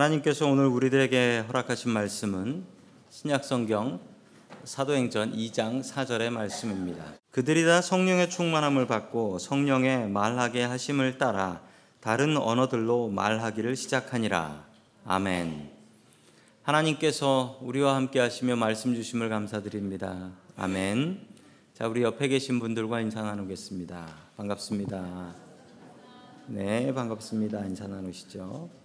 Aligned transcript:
하나님께서 0.00 0.46
오늘 0.46 0.64
우리들에게 0.66 1.44
허락하신 1.46 1.90
말씀은 1.90 2.64
신약성경 3.10 4.00
사도행전 4.64 5.34
2장 5.34 5.84
4절의 5.84 6.30
말씀입니다. 6.30 7.04
그들이 7.30 7.66
다 7.66 7.82
성령의 7.82 8.30
충만함을 8.30 8.86
받고 8.86 9.38
성령의 9.38 10.08
말하게 10.08 10.64
하심을 10.64 11.18
따라 11.18 11.60
다른 12.00 12.38
언어들로 12.38 13.10
말하기를 13.10 13.76
시작하니라. 13.76 14.64
아멘. 15.04 15.70
하나님께서 16.62 17.58
우리와 17.60 17.94
함께 17.94 18.20
하시며 18.20 18.56
말씀 18.56 18.94
주심을 18.94 19.28
감사드립니다. 19.28 20.30
아멘. 20.56 21.26
자, 21.74 21.86
우리 21.88 22.02
옆에 22.02 22.28
계신 22.28 22.58
분들과 22.58 23.02
인사 23.02 23.20
나누겠습니다. 23.20 24.06
반갑습니다. 24.38 25.34
네, 26.46 26.94
반갑습니다. 26.94 27.66
인사 27.66 27.86
나누시죠. 27.86 28.79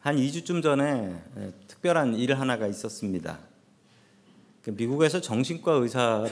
한 0.00 0.16
2주쯤 0.16 0.62
전에 0.62 1.12
특별한 1.66 2.14
일 2.14 2.38
하나가 2.38 2.68
있었습니다. 2.68 3.40
그 4.62 4.70
미국에서 4.70 5.20
정신과 5.20 5.72
의사로 5.72 6.28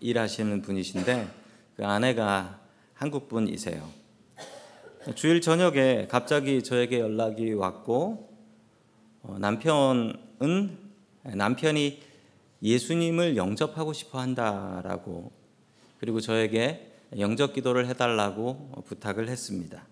일하시는 0.00 0.60
분이신데 0.60 1.28
그 1.76 1.86
아내가 1.86 2.60
한국 2.92 3.28
분이세요. 3.28 3.88
주일 5.14 5.40
저녁에 5.40 6.08
갑자기 6.10 6.62
저에게 6.62 7.00
연락이 7.00 7.52
왔고 7.52 8.28
어, 9.22 9.38
남편은 9.38 10.78
남편이 11.22 12.02
예수님을 12.62 13.36
영접하고 13.36 13.94
싶어 13.94 14.18
한다라고 14.18 15.32
그리고 16.00 16.20
저에게 16.20 16.92
영접 17.18 17.54
기도를 17.54 17.86
해달라고 17.86 18.82
부탁을 18.86 19.28
했습니다. 19.28 19.86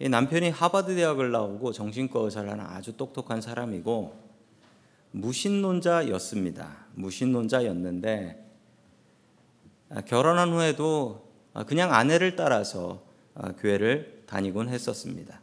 남편이 0.00 0.50
하버드 0.50 0.94
대학을 0.94 1.32
나오고 1.32 1.72
정신과 1.72 2.20
의사를 2.20 2.48
하는 2.48 2.64
아주 2.64 2.96
똑똑한 2.96 3.40
사람이고 3.40 4.14
무신론자였습니다. 5.10 6.86
무신론자였는데 6.94 8.46
아, 9.90 10.00
결혼한 10.02 10.52
후에도 10.52 11.26
그냥 11.66 11.94
아내를 11.94 12.36
따라서 12.36 13.02
아, 13.34 13.52
교회를 13.52 14.22
다니곤 14.26 14.68
했었습니다. 14.68 15.40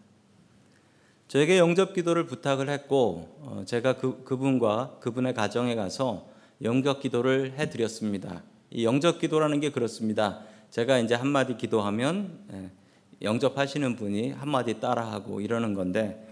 저에게 1.27 1.57
영접 1.57 1.93
기도를 1.93 2.27
부탁을 2.27 2.69
했고 2.69 3.35
어, 3.41 3.63
제가 3.65 3.97
그, 3.97 4.23
그분과 4.23 4.97
그분의 4.99 5.33
가정에 5.33 5.75
가서 5.75 6.27
영접 6.61 7.01
기도를 7.01 7.55
해드렸습니다. 7.57 8.43
이 8.69 8.85
영접 8.85 9.19
기도라는 9.19 9.59
게 9.59 9.71
그렇습니다. 9.71 10.41
제가 10.69 10.99
이제 10.99 11.15
한마디 11.15 11.57
기도하면 11.57 12.45
예, 12.53 12.71
영접하시는 13.21 13.95
분이 13.95 14.31
한마디 14.31 14.79
따라하고 14.79 15.41
이러는 15.41 15.73
건데 15.73 16.27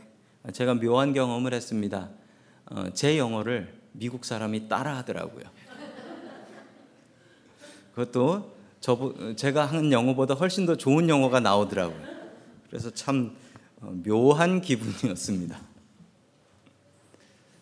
제가 0.51 0.75
묘한 0.75 1.13
경험을 1.13 1.53
했습니다. 1.53 2.09
어, 2.65 2.85
제 2.93 3.17
영어를 3.17 3.73
미국 3.93 4.25
사람이 4.25 4.67
따라하더라고요. 4.67 5.45
그것도 7.95 8.53
저 8.79 9.13
제가 9.35 9.65
하는 9.65 9.91
영어보다 9.91 10.33
훨씬 10.33 10.65
더 10.65 10.75
좋은 10.75 11.07
영어가 11.07 11.39
나오더라고요. 11.39 12.01
그래서 12.69 12.89
참 12.91 13.35
어, 13.79 13.93
묘한 14.05 14.61
기분이었습니다. 14.61 15.57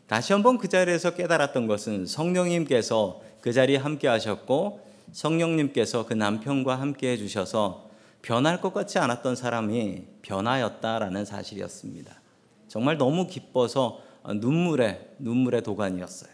다시 0.08 0.33
한번 0.33 0.58
그 0.58 0.67
자리에서 0.67 1.16
깨달았던 1.16 1.67
것은 1.67 2.06
성령님께서 2.06 3.22
그 3.41 3.53
자리에 3.53 3.78
함께 3.78 4.08
하셨고 4.08 4.85
성령님께서 5.11 6.06
그 6.06 6.13
남편과 6.13 6.79
함께 6.79 7.12
해 7.12 7.17
주셔서 7.17 7.91
변할 8.22 8.62
것 8.62 8.74
같지 8.74 9.00
않았던 9.00 9.36
사람이 9.36 10.04
변하였다라는 10.22 11.26
사실이었습니다. 11.26 12.22
정말 12.68 12.98
너무 12.98 13.28
기뻐서 13.28 14.02
눈물의 14.24 15.16
눈물의 15.20 15.64
도가니였어요. 15.64 16.32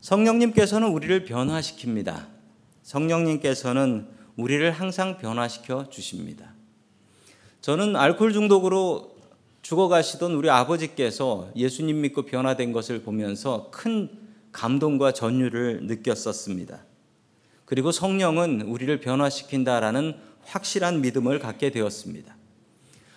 성령님께서는 0.00 0.88
우리를 0.88 1.24
변화시킵니다. 1.24 2.26
성령님께서는 2.82 4.08
우리를 4.36 4.70
항상 4.70 5.16
변화시켜 5.18 5.88
주십니다. 5.88 6.52
저는 7.60 7.96
알코올 7.96 8.32
중독으로 8.34 9.16
죽어가시던 9.62 10.32
우리 10.34 10.50
아버지께서 10.50 11.50
예수님 11.56 12.02
믿고 12.02 12.22
변화된 12.22 12.72
것을 12.72 13.02
보면서 13.02 13.70
큰 13.70 14.10
감동과 14.52 15.12
전율을 15.12 15.86
느꼈었습니다. 15.86 16.84
그리고 17.64 17.92
성령은 17.92 18.62
우리를 18.62 19.00
변화시킨다라는 19.00 20.14
확실한 20.44 21.00
믿음을 21.00 21.38
갖게 21.38 21.70
되었습니다. 21.70 22.36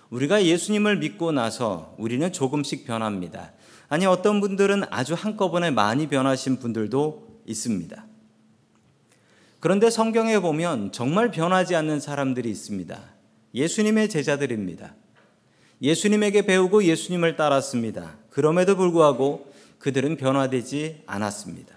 우리가 0.09 0.45
예수님을 0.45 0.97
믿고 0.97 1.31
나서 1.31 1.95
우리는 1.97 2.31
조금씩 2.31 2.85
변합니다. 2.85 3.51
아니, 3.89 4.05
어떤 4.05 4.39
분들은 4.39 4.83
아주 4.89 5.13
한꺼번에 5.13 5.71
많이 5.71 6.07
변하신 6.07 6.59
분들도 6.59 7.41
있습니다. 7.45 8.05
그런데 9.59 9.89
성경에 9.89 10.39
보면 10.39 10.91
정말 10.91 11.31
변하지 11.31 11.75
않는 11.75 11.99
사람들이 11.99 12.49
있습니다. 12.49 13.01
예수님의 13.53 14.09
제자들입니다. 14.09 14.93
예수님에게 15.81 16.43
배우고 16.43 16.83
예수님을 16.83 17.35
따랐습니다. 17.35 18.17
그럼에도 18.29 18.75
불구하고 18.75 19.51
그들은 19.79 20.17
변화되지 20.17 21.03
않았습니다. 21.05 21.76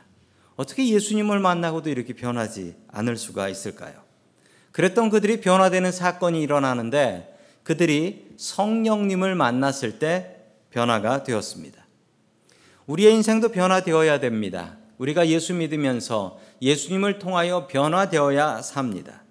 어떻게 0.61 0.87
예수님을 0.89 1.41
만나고도 1.41 1.89
이렇게 1.89 2.13
변하지 2.13 2.75
않을 2.89 3.17
수가 3.17 3.49
있을까요? 3.49 3.95
그랬던 4.73 5.09
그들이 5.09 5.41
변화되는 5.41 5.91
사건이 5.91 6.43
일어나는데 6.43 7.35
그들이 7.63 8.35
성령님을 8.37 9.37
만났을 9.37 9.99
때 9.99 10.37
변화가 10.69 11.23
되었습니다. 11.23 11.87
우리의 12.85 13.15
인생도 13.15 13.49
변화되어야 13.49 14.21
됩니다. 14.21 14.77
우리가 14.99 15.29
예수 15.29 15.55
믿으면서 15.55 16.39
예수님을 16.61 17.19
통하여 17.19 17.67
변화되어야 17.67 18.61
삽니다. 18.61 19.23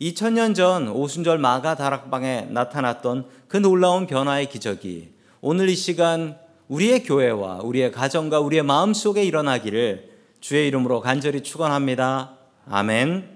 2000년 0.00 0.54
전 0.54 0.86
오순절 0.86 1.38
마가 1.38 1.74
다락방에 1.74 2.46
나타났던 2.48 3.26
그 3.48 3.56
놀라운 3.56 4.06
변화의 4.06 4.48
기적이 4.48 5.14
오늘 5.40 5.68
이 5.68 5.74
시간 5.74 6.38
우리의 6.68 7.02
교회와 7.02 7.62
우리의 7.64 7.90
가정과 7.90 8.38
우리의 8.38 8.62
마음 8.62 8.94
속에 8.94 9.24
일어나기를 9.24 10.11
주의 10.42 10.66
이름으로 10.66 11.00
간절히 11.00 11.40
축원합니다. 11.40 12.36
아멘. 12.66 13.30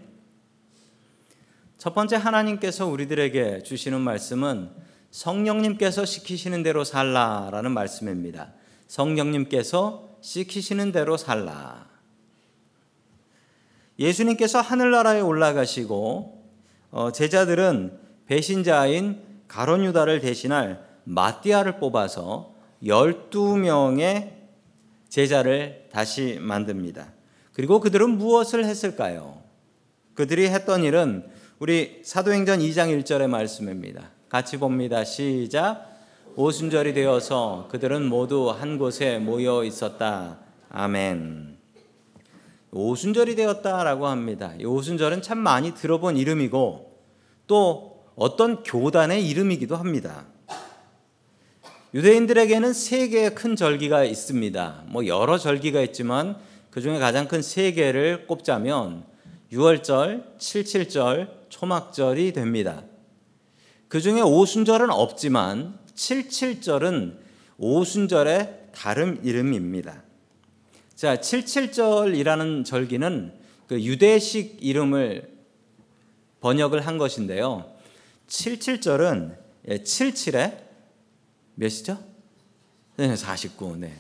첫 1.79 1.95
번째 1.95 2.17
하나님께서 2.17 2.89
우리들에게 2.89 3.63
주시는 3.63 4.01
말씀은 4.01 4.71
성령님께서 5.13 6.05
시키시는 6.05 6.65
대로 6.65 6.83
살라라는 6.83 7.71
말씀입니다. 7.71 8.55
성령님께서 8.89 10.17
시키시는 10.21 10.91
대로 10.91 11.17
살라. 11.17 11.87
예수님께서 14.01 14.61
하늘나라에 14.61 15.21
올라가시고 15.21 16.45
어, 16.91 17.13
제자들은 17.13 18.01
배신자인 18.27 19.23
가론 19.47 19.85
유다를 19.85 20.19
대신할 20.19 20.85
마띠아를 21.05 21.79
뽑아서 21.79 22.53
12명의 22.83 24.36
제자를 25.17 25.87
다시 25.91 26.37
만듭니다. 26.43 27.11
그리고 27.55 27.81
그들은 27.81 28.19
무엇을 28.19 28.67
했을까요? 28.67 29.39
그들이 30.13 30.49
했던 30.49 30.85
일은 30.85 31.25
우리 31.59 32.03
사도행전 32.05 32.59
2장 32.59 33.03
1절의 33.03 33.27
말씀입니다. 33.27 34.11
같이 34.29 34.59
봅니다. 34.59 35.05
시작. 35.05 35.91
오순절이 36.35 36.93
되어서 36.93 37.67
그들은 37.71 38.05
모두 38.05 38.51
한 38.51 38.77
곳에 38.77 39.19
모여 39.19 39.65
있었다. 39.65 40.41
아멘. 40.69 41.57
오순절이 42.73 43.37
되었다라고 43.37 44.09
합니다. 44.09 44.53
오순절은 44.63 45.23
참 45.23 45.39
많이 45.39 45.73
들어본 45.73 46.19
이름이고 46.19 46.95
또 47.47 48.05
어떤 48.17 48.63
교단의 48.63 49.27
이름이기도 49.27 49.77
합니다. 49.77 50.27
유대인들에게는 51.95 52.73
세 52.73 53.09
개의 53.09 53.35
큰 53.35 53.57
절기가 53.57 54.05
있습니다. 54.05 54.85
뭐 54.89 55.07
여러 55.07 55.39
절기가 55.39 55.81
있지만 55.83 56.37
그 56.71 56.81
중에 56.83 56.99
가장 56.99 57.29
큰 57.29 57.41
세 57.43 57.73
개를 57.73 58.27
꼽자면 58.27 59.05
6월절, 59.53 60.37
77절, 60.39 61.31
초막절이 61.49 62.33
됩니다. 62.33 62.83
그 63.89 64.01
중에 64.01 64.21
오순절은 64.21 64.91
없지만 64.91 65.79
77절은 65.95 67.19
오순절의 67.59 68.67
다른 68.75 69.21
이름입니다. 69.25 70.03
자, 70.97 71.17
77절이라는 71.17 72.65
절기는 72.65 73.33
그 73.69 73.81
유대식 73.81 74.59
이름을 74.61 75.31
번역을 76.41 76.81
한 76.87 76.99
것인데요. 76.99 77.71
77절은 78.29 79.37
77에 79.69 80.66
몇이죠? 81.57 81.99
네, 82.97 83.15
49. 83.15 83.77
네. 83.77 83.95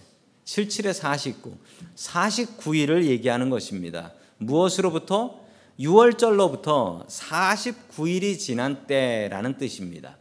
77에 0.45 0.93
49. 0.93 1.57
49일을 1.97 3.05
얘기하는 3.05 3.51
것입니다. 3.51 4.13
무엇으로부터 4.39 5.41
유월절로부터 5.81 7.07
49일이 7.07 8.39
지난 8.39 8.87
때라는 8.87 9.59
뜻입니다. 9.59 10.17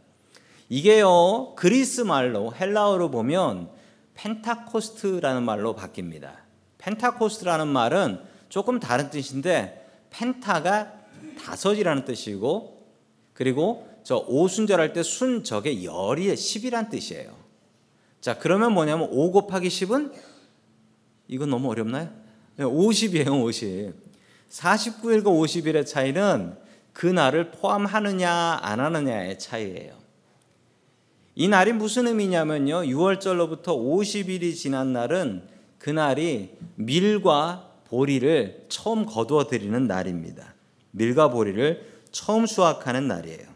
이게요, 0.70 1.54
그리스 1.56 2.02
말로 2.02 2.54
헬라어로 2.54 3.12
보면 3.12 3.70
Pentecost라는 4.16 5.44
말로 5.44 5.76
바뀝니다. 5.76 6.32
Pentecost라는 6.80 7.68
말은 7.68 8.20
조금 8.50 8.80
다른 8.80 9.10
뜻인데 9.10 9.86
penta가 10.10 10.94
다섯이라는 11.44 12.06
뜻이고 12.06 12.86
그리고 13.34 13.88
저 14.06 14.18
오순절 14.28 14.80
할 14.80 14.94
때 14.94 15.02
순 15.02 15.37
자의 15.37 15.84
열이 15.84 16.28
10이란 16.28 16.92
뜻이에요. 16.92 17.36
자, 18.22 18.38
그러면 18.38 18.72
뭐냐면 18.72 19.10
5 19.12 19.32
곱하기 19.32 19.68
10은 19.68 20.14
이건 21.28 21.50
너무 21.50 21.72
어렵나요? 21.72 22.10
50이에요, 22.60 23.44
50. 23.44 23.94
49일과 24.50 25.26
50일의 25.26 25.88
차이는 25.88 26.56
그 26.94 27.08
날을 27.08 27.50
포함하느냐 27.50 28.60
안 28.62 28.80
하느냐의 28.80 29.40
차이예요. 29.40 29.96
이 31.34 31.48
날이 31.48 31.74
무슨 31.74 32.06
의미냐면요. 32.08 32.84
6월절로부터 32.84 33.70
50일이 33.70 34.56
지난 34.56 34.94
날은 34.94 35.48
그 35.80 35.90
날이 35.90 36.52
밀과 36.76 37.72
보리를 37.88 38.68
처음 38.70 39.08
거두어 39.08 39.48
드리는 39.48 39.88
날입니다. 39.88 40.54
밀과 40.92 41.32
보리를 41.32 42.04
처음 42.12 42.46
수확하는 42.46 43.08
날이에요. 43.08 43.55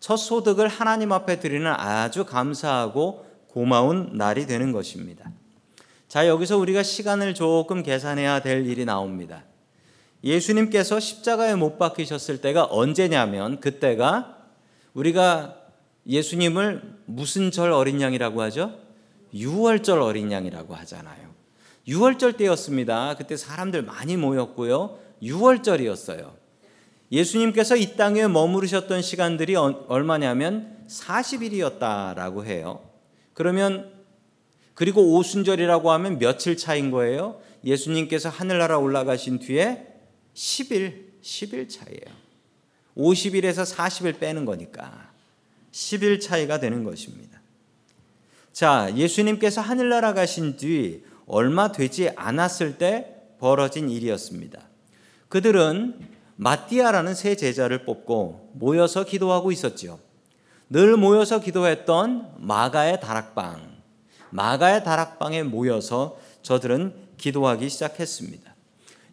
첫 0.00 0.16
소득을 0.16 0.68
하나님 0.68 1.12
앞에 1.12 1.40
드리는 1.40 1.66
아주 1.66 2.24
감사하고 2.24 3.26
고마운 3.48 4.10
날이 4.14 4.46
되는 4.46 4.72
것입니다. 4.72 5.30
자, 6.06 6.26
여기서 6.26 6.56
우리가 6.58 6.82
시간을 6.82 7.34
조금 7.34 7.82
계산해야 7.82 8.40
될 8.40 8.66
일이 8.66 8.84
나옵니다. 8.84 9.44
예수님께서 10.24 11.00
십자가에 11.00 11.54
못 11.54 11.78
박히셨을 11.78 12.40
때가 12.40 12.66
언제냐면 12.70 13.60
그때가 13.60 14.36
우리가 14.94 15.56
예수님을 16.06 16.98
무슨 17.04 17.50
절 17.50 17.72
어린 17.72 18.00
양이라고 18.00 18.40
하죠? 18.42 18.74
6월절 19.34 20.02
어린 20.02 20.32
양이라고 20.32 20.74
하잖아요. 20.74 21.28
6월절 21.86 22.36
때였습니다. 22.36 23.14
그때 23.16 23.36
사람들 23.36 23.82
많이 23.82 24.16
모였고요. 24.16 24.98
6월절이었어요. 25.22 26.32
예수님께서 27.10 27.76
이 27.76 27.96
땅에 27.96 28.26
머무르셨던 28.26 29.02
시간들이 29.02 29.56
얼마냐면 29.56 30.76
40일이었다라고 30.88 32.44
해요. 32.44 32.88
그러면 33.32 33.92
그리고 34.74 35.14
오순절이라고 35.14 35.90
하면 35.90 36.18
며칠 36.18 36.56
차인 36.56 36.90
거예요? 36.90 37.40
예수님께서 37.64 38.28
하늘나라 38.28 38.78
올라가신 38.78 39.40
뒤에 39.40 39.86
10일, 40.34 41.20
10일 41.22 41.68
차이예요. 41.68 42.18
50일에서 42.96 43.64
40일 43.64 44.18
빼는 44.18 44.44
거니까 44.44 45.10
10일 45.72 46.20
차이가 46.20 46.60
되는 46.60 46.84
것입니다. 46.84 47.40
자, 48.52 48.92
예수님께서 48.96 49.60
하늘나라 49.60 50.14
가신 50.14 50.56
뒤 50.56 51.02
얼마 51.26 51.72
되지 51.72 52.10
않았을 52.16 52.78
때 52.78 53.14
벌어진 53.38 53.88
일이었습니다. 53.88 54.60
그들은 55.28 56.17
마띠아라는 56.40 57.16
새 57.16 57.34
제자를 57.34 57.84
뽑고 57.84 58.52
모여서 58.54 59.04
기도하고 59.04 59.50
있었지요. 59.50 59.98
늘 60.70 60.96
모여서 60.96 61.40
기도했던 61.40 62.36
마가의 62.38 63.00
다락방, 63.00 63.78
마가의 64.30 64.84
다락방에 64.84 65.42
모여서 65.42 66.16
저들은 66.42 66.94
기도하기 67.16 67.68
시작했습니다. 67.68 68.54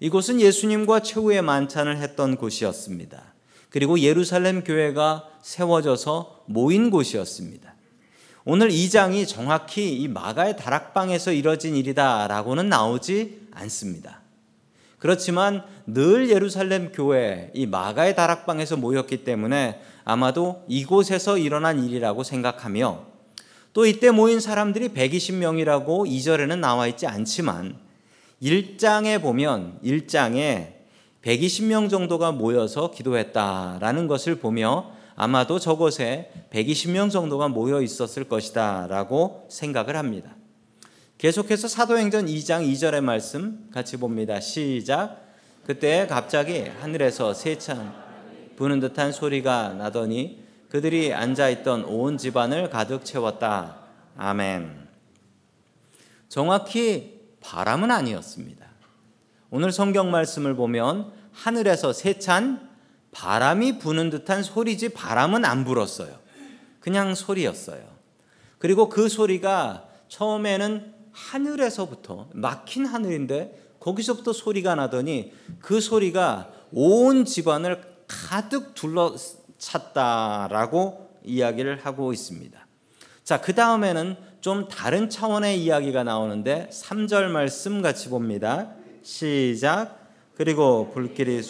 이곳은 0.01 0.39
예수님과 0.39 0.99
최후의 0.99 1.41
만찬을 1.41 1.97
했던 1.97 2.35
곳이었습니다. 2.35 3.33
그리고 3.69 3.99
예루살렘 3.99 4.63
교회가 4.63 5.27
세워져서 5.41 6.43
모인 6.45 6.91
곳이었습니다. 6.91 7.73
오늘 8.43 8.69
이 8.69 8.87
장이 8.91 9.25
정확히 9.25 9.99
이 9.99 10.07
마가의 10.07 10.57
다락방에서 10.57 11.31
이뤄진 11.31 11.75
일이다라고는 11.75 12.69
나오지 12.69 13.47
않습니다. 13.51 14.24
그렇지만 15.05 15.61
늘 15.85 16.31
예루살렘 16.31 16.91
교회 16.91 17.51
이 17.53 17.67
마가의 17.67 18.15
다락방에서 18.15 18.77
모였기 18.77 19.23
때문에 19.23 19.79
아마도 20.03 20.63
이곳에서 20.67 21.37
일어난 21.37 21.83
일이라고 21.83 22.23
생각하며 22.23 23.05
또 23.73 23.85
이때 23.85 24.09
모인 24.09 24.39
사람들이 24.39 24.89
120명이라고 24.89 26.09
2절에는 26.09 26.57
나와 26.57 26.87
있지 26.87 27.05
않지만 27.05 27.77
1장에 28.41 29.21
보면 29.21 29.77
1장에 29.83 30.73
120명 31.21 31.91
정도가 31.91 32.31
모여서 32.31 32.89
기도했다라는 32.89 34.07
것을 34.07 34.39
보며 34.39 34.89
아마도 35.15 35.59
저곳에 35.59 36.31
120명 36.51 37.11
정도가 37.11 37.49
모여 37.49 37.79
있었을 37.79 38.23
것이다라고 38.23 39.49
생각을 39.51 39.97
합니다. 39.97 40.35
계속해서 41.17 41.69
사도행전 41.69 42.25
2장 42.25 42.69
2절의 42.69 43.01
말씀 43.01 43.69
같이 43.71 43.95
봅니다. 43.95 44.41
시작. 44.41 45.21
그때 45.65 46.07
갑자기 46.07 46.63
하늘에서 46.81 47.33
세찬 47.33 47.93
부는 48.57 48.81
듯한 48.81 49.13
소리가 49.13 49.69
나더니 49.75 50.43
그들이 50.67 51.13
앉아 51.13 51.47
있던 51.49 51.85
온 51.85 52.17
집안을 52.17 52.69
가득 52.69 53.05
채웠다. 53.05 53.77
아멘. 54.17 54.89
정확히 56.27 57.21
바람은 57.39 57.91
아니었습니다. 57.91 58.65
오늘 59.51 59.71
성경 59.71 60.11
말씀을 60.11 60.53
보면 60.53 61.13
하늘에서 61.31 61.93
세찬 61.93 62.69
바람이 63.13 63.79
부는 63.79 64.09
듯한 64.09 64.43
소리지 64.43 64.89
바람은 64.89 65.45
안 65.45 65.63
불었어요. 65.63 66.13
그냥 66.81 67.15
소리였어요. 67.15 67.81
그리고 68.57 68.89
그 68.89 69.07
소리가 69.07 69.87
처음에는 70.09 70.94
하늘에서부터 71.15 72.27
막힌 72.33 72.85
하늘인데 72.85 73.77
거기서부터 73.79 74.33
소리가 74.33 74.75
나더니 74.75 75.31
그 75.59 75.79
소리가 75.79 76.51
온 76.71 77.23
집안을 77.25 77.81
가득 78.07 78.75
둘러찼다라고 78.75 81.09
이야기를 81.23 81.83
하고 81.85 82.11
있습니다. 82.13 82.67
자, 83.23 83.41
그 83.41 83.55
다음에는 83.55 84.15
좀 84.41 84.67
다른 84.67 85.09
차원의 85.09 85.63
이야기가 85.63 86.03
나오는데 86.03 86.69
3절 86.71 87.29
말씀 87.29 87.81
같이 87.81 88.09
봅니다. 88.09 88.73
시작. 89.01 90.05
그리고 90.35 90.91
불길이 90.93 91.41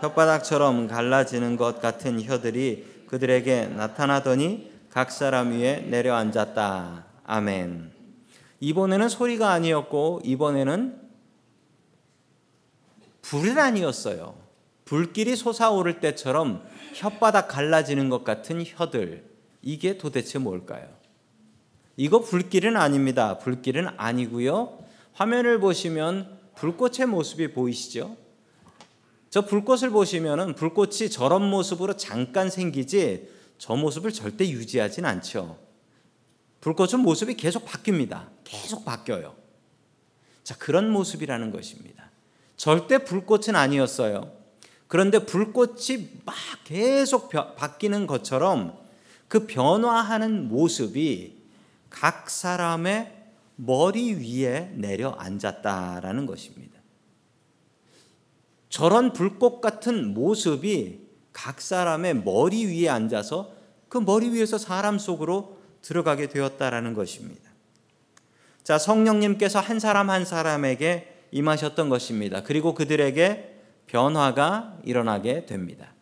혓바닥처럼 0.00 0.88
갈라지는 0.88 1.56
것 1.56 1.80
같은 1.80 2.20
혀들이 2.22 3.04
그들에게 3.06 3.66
나타나더니 3.66 4.72
각 4.88 5.12
사람 5.12 5.52
위에 5.52 5.82
내려앉았다. 5.82 7.04
아멘. 7.24 7.99
이번에는 8.60 9.08
소리가 9.08 9.50
아니었고 9.50 10.20
이번에는 10.24 11.00
불은 13.22 13.58
아니었어요. 13.58 14.34
불길이 14.84 15.36
솟아오를 15.36 16.00
때처럼 16.00 16.62
혓바닥 16.94 17.48
갈라지는 17.48 18.08
것 18.08 18.24
같은 18.24 18.64
혀들. 18.64 19.24
이게 19.62 19.98
도대체 19.98 20.38
뭘까요? 20.38 20.88
이거 21.96 22.20
불길은 22.20 22.76
아닙니다. 22.76 23.38
불길은 23.38 23.88
아니고요. 23.96 24.78
화면을 25.12 25.60
보시면 25.60 26.38
불꽃의 26.56 27.06
모습이 27.06 27.52
보이시죠? 27.52 28.16
저 29.28 29.42
불꽃을 29.42 29.90
보시면은 29.90 30.54
불꽃이 30.54 31.08
저런 31.10 31.48
모습으로 31.48 31.96
잠깐 31.96 32.50
생기지 32.50 33.28
저 33.58 33.76
모습을 33.76 34.12
절대 34.12 34.48
유지하진 34.48 35.04
않죠. 35.04 35.69
불꽃은 36.60 37.00
모습이 37.00 37.34
계속 37.34 37.64
바뀝니다. 37.64 38.28
계속 38.44 38.84
바뀌어요. 38.84 39.34
자, 40.42 40.56
그런 40.56 40.90
모습이라는 40.90 41.50
것입니다. 41.50 42.10
절대 42.56 42.98
불꽃은 42.98 43.56
아니었어요. 43.56 44.32
그런데 44.86 45.24
불꽃이 45.24 46.10
막 46.24 46.34
계속 46.64 47.30
바뀌는 47.30 48.06
것처럼 48.06 48.78
그 49.28 49.46
변화하는 49.46 50.48
모습이 50.48 51.40
각 51.88 52.28
사람의 52.28 53.16
머리 53.56 54.14
위에 54.14 54.72
내려 54.74 55.10
앉았다라는 55.10 56.26
것입니다. 56.26 56.80
저런 58.68 59.12
불꽃 59.12 59.60
같은 59.60 60.12
모습이 60.14 61.00
각 61.32 61.60
사람의 61.60 62.22
머리 62.22 62.66
위에 62.66 62.88
앉아서 62.88 63.52
그 63.88 63.98
머리 63.98 64.30
위에서 64.30 64.58
사람 64.58 64.98
속으로 64.98 65.59
들어가게 65.82 66.28
되었다라는 66.28 66.94
것입니다. 66.94 67.50
자, 68.62 68.78
성령님께서 68.78 69.60
한 69.60 69.80
사람 69.80 70.10
한 70.10 70.24
사람에게 70.24 71.26
임하셨던 71.32 71.88
것입니다. 71.88 72.42
그리고 72.42 72.74
그들에게 72.74 73.56
변화가 73.86 74.78
일어나게 74.84 75.46
됩니다. 75.46 75.92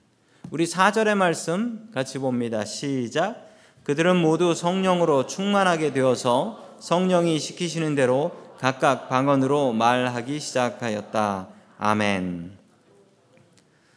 우리 0.51 0.67
4절의 0.67 1.15
말씀 1.15 1.91
같이 1.93 2.19
봅니다. 2.19 2.65
시작. 2.65 3.49
그들은 3.85 4.17
모두 4.17 4.55
성령으로 4.55 5.27
충만하게 5.27 5.93
되어서 5.93 6.77
성령이 6.81 7.39
시키시는 7.39 7.95
대로 7.95 8.33
각각 8.59 9.09
방언으로 9.09 9.73
말하기 9.73 10.41
시작하였다. 10.41 11.49
아멘. 11.79 12.59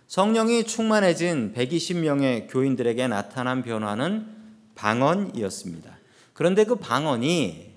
성령이 0.08 0.66
충만해진 0.66 1.54
120명의 1.56 2.48
교인들에게 2.50 3.08
나타난 3.08 3.64
변화는 3.64 4.41
방언이었습니다. 4.76 5.98
그런데 6.34 6.64
그 6.64 6.76
방언이 6.76 7.72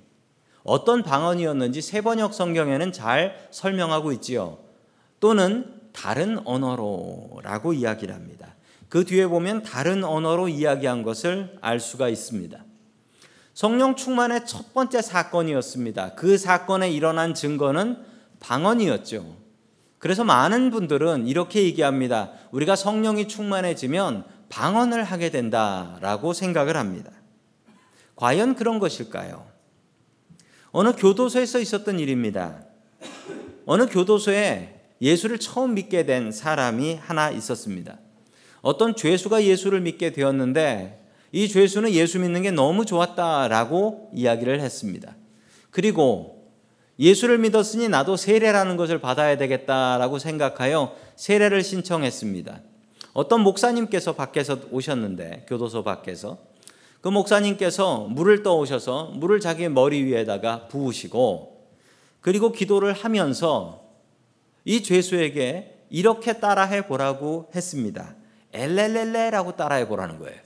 어떤 0.63 1.03
방언이었는지 1.03 1.83
세번역 1.83 2.33
성경에는 2.33 2.93
잘 2.93 3.49
설명하고 3.51 4.13
있지요. 4.13 4.59
또는 5.21 5.81
다른 5.93 6.41
언어로라고 6.47 7.73
이야기를 7.73 8.15
합니다. 8.15 8.55
그 8.89 9.05
뒤에 9.05 9.27
보면 9.27 9.63
다른 9.63 10.05
언어로 10.05 10.49
이야기한 10.49 11.03
것을 11.03 11.57
알 11.61 11.81
수가 11.81 12.09
있습니다. 12.09 12.65
성령 13.53 13.95
충만의 13.95 14.47
첫 14.47 14.75
번째 14.75 15.03
사건이었습니다. 15.03 16.15
그 16.15 16.39
사건에 16.39 16.91
일어난 16.91 17.35
증거는 17.35 17.99
방언이었죠. 18.41 19.37
그래서 19.99 20.25
많은 20.25 20.71
분들은 20.71 21.27
이렇게 21.27 21.63
얘기합니다. 21.63 22.33
우리가 22.51 22.77
성령이 22.77 23.29
충만해지면 23.29 24.25
방언을 24.55 25.03
하게 25.03 25.31
된다라고 25.31 26.33
생각을 26.33 26.77
합니다. 26.77 27.11
과연 28.15 28.55
그런 28.55 28.79
것일까요? 28.79 29.45
어느 30.71 30.93
교도소에서 30.93 31.59
있었던 31.59 31.99
일입니다. 31.99 32.63
어느 33.67 33.89
교도소에 33.89 34.81
예수를 35.03 35.41
처음 35.41 35.75
믿게 35.75 36.07
된 36.07 36.31
사람이 36.31 36.95
하나 36.95 37.33
있었습니다. 37.33 37.99
어떤 38.63 38.95
죄수가 38.95 39.43
예수를 39.43 39.81
믿게 39.81 40.13
되었는데 40.13 41.05
이 41.33 41.49
죄수는 41.49 41.91
예수 41.91 42.21
믿는 42.21 42.43
게 42.43 42.53
너무 42.53 42.87
좋았다라고 42.87 44.11
이야기를 44.15 44.61
했습니다. 44.61 45.17
그리고 45.73 46.49
예수를 47.01 47.39
믿었으니 47.39 47.89
나도 47.89 48.17
세례라는 48.17 48.77
것을 48.77 49.01
받아야 49.01 49.37
되겠다라고 49.37 50.21
생각하여 50.21 50.95
세례를 51.17 51.65
신청했습니다. 51.65 52.61
어떤 53.15 53.41
목사님께서 53.43 54.15
밖에서 54.15 54.59
오셨는데 54.71 55.47
교도소 55.49 55.85
밖에서 55.85 56.39
그 57.01 57.09
목사님께서 57.09 58.07
물을 58.11 58.43
떠오셔서 58.43 59.13
물을 59.15 59.41
자기 59.41 59.69
머리 59.69 60.03
위에다가 60.05 60.69
부으시고 60.69 61.69
그리고 62.21 62.51
기도를 62.53 62.93
하면서 62.93 63.85
이 64.65 64.83
죄수에게 64.83 65.85
이렇게 65.91 66.35
따라해 66.41 66.87
보라고 66.87 67.51
했습니다. 67.55 68.17
엘렐렐레라고 68.53 69.55
따라해 69.57 69.87
보라는 69.87 70.19
거예요. 70.19 70.39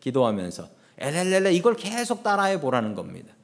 기도하면서 0.00 0.68
엘렐렐레 0.98 1.52
이걸 1.52 1.76
계속 1.76 2.22
따라해 2.22 2.60
보라는 2.60 2.94
겁니다. 2.94 3.34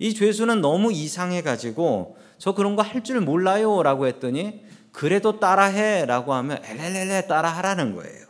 이 0.00 0.14
죄수는 0.14 0.60
너무 0.60 0.92
이상해 0.92 1.42
가지고 1.42 2.16
저 2.38 2.54
그런 2.54 2.76
거 2.76 2.82
할 2.82 3.02
줄 3.02 3.20
몰라요라고 3.20 4.06
했더니 4.06 4.64
그래도 4.98 5.38
따라해라고 5.38 6.34
하면 6.34 6.58
엘렐렐레 6.64 7.28
따라하라는 7.28 7.94
거예요. 7.94 8.26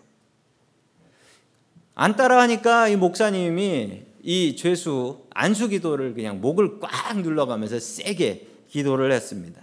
안 1.94 2.14
따라하니까 2.14 2.88
이 2.88 2.96
목사님이 2.96 4.02
이 4.22 4.54
죄수 4.54 5.24
안수 5.30 5.68
기도를 5.68 6.12
그냥 6.12 6.42
목을 6.42 6.78
꽉 6.78 7.20
눌러가면서 7.20 7.80
세게 7.80 8.48
기도를 8.68 9.12
했습니다. 9.12 9.62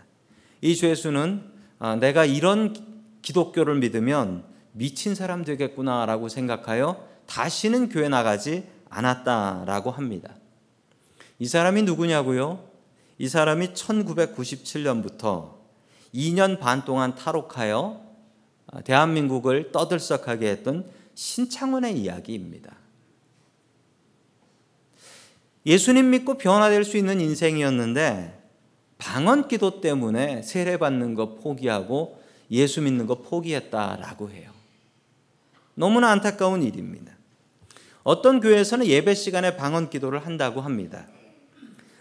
이 0.61 0.75
죄수는 0.75 1.43
아, 1.77 1.95
내가 1.95 2.25
이런 2.25 2.73
기독교를 3.21 3.75
믿으면 3.75 4.43
미친 4.71 5.13
사람 5.13 5.45
되겠구나라고 5.45 6.27
생각하여 6.27 7.07
다시는 7.27 7.89
교회 7.89 8.09
나가지 8.09 8.63
않았다라고 8.89 9.91
합니다. 9.91 10.33
이 11.37 11.45
사람이 11.45 11.83
누구냐고요? 11.83 12.67
이 13.19 13.27
사람이 13.27 13.73
1997년부터 13.73 15.54
2년 16.15 16.59
반 16.59 16.85
동안 16.85 17.13
탈옥하여 17.13 18.01
대한민국을 18.85 19.71
떠들썩하게 19.71 20.49
했던 20.49 20.89
신창원의 21.13 21.99
이야기입니다. 21.99 22.75
예수님 25.65 26.09
믿고 26.11 26.37
변화될 26.37 26.83
수 26.83 26.97
있는 26.97 27.19
인생이었는데 27.19 28.43
방언 28.97 29.47
기도 29.47 29.81
때문에 29.81 30.41
세례 30.41 30.77
받는 30.77 31.15
거 31.15 31.35
포기하고 31.35 32.21
예수 32.51 32.81
믿는 32.81 33.07
거 33.07 33.15
포기했다라고 33.15 34.29
해요. 34.29 34.51
너무나 35.73 36.11
안타까운 36.11 36.63
일입니다. 36.63 37.13
어떤 38.03 38.39
교회에서는 38.39 38.85
예배 38.85 39.15
시간에 39.15 39.57
방언 39.57 39.89
기도를 39.89 40.25
한다고 40.25 40.61
합니다. 40.61 41.07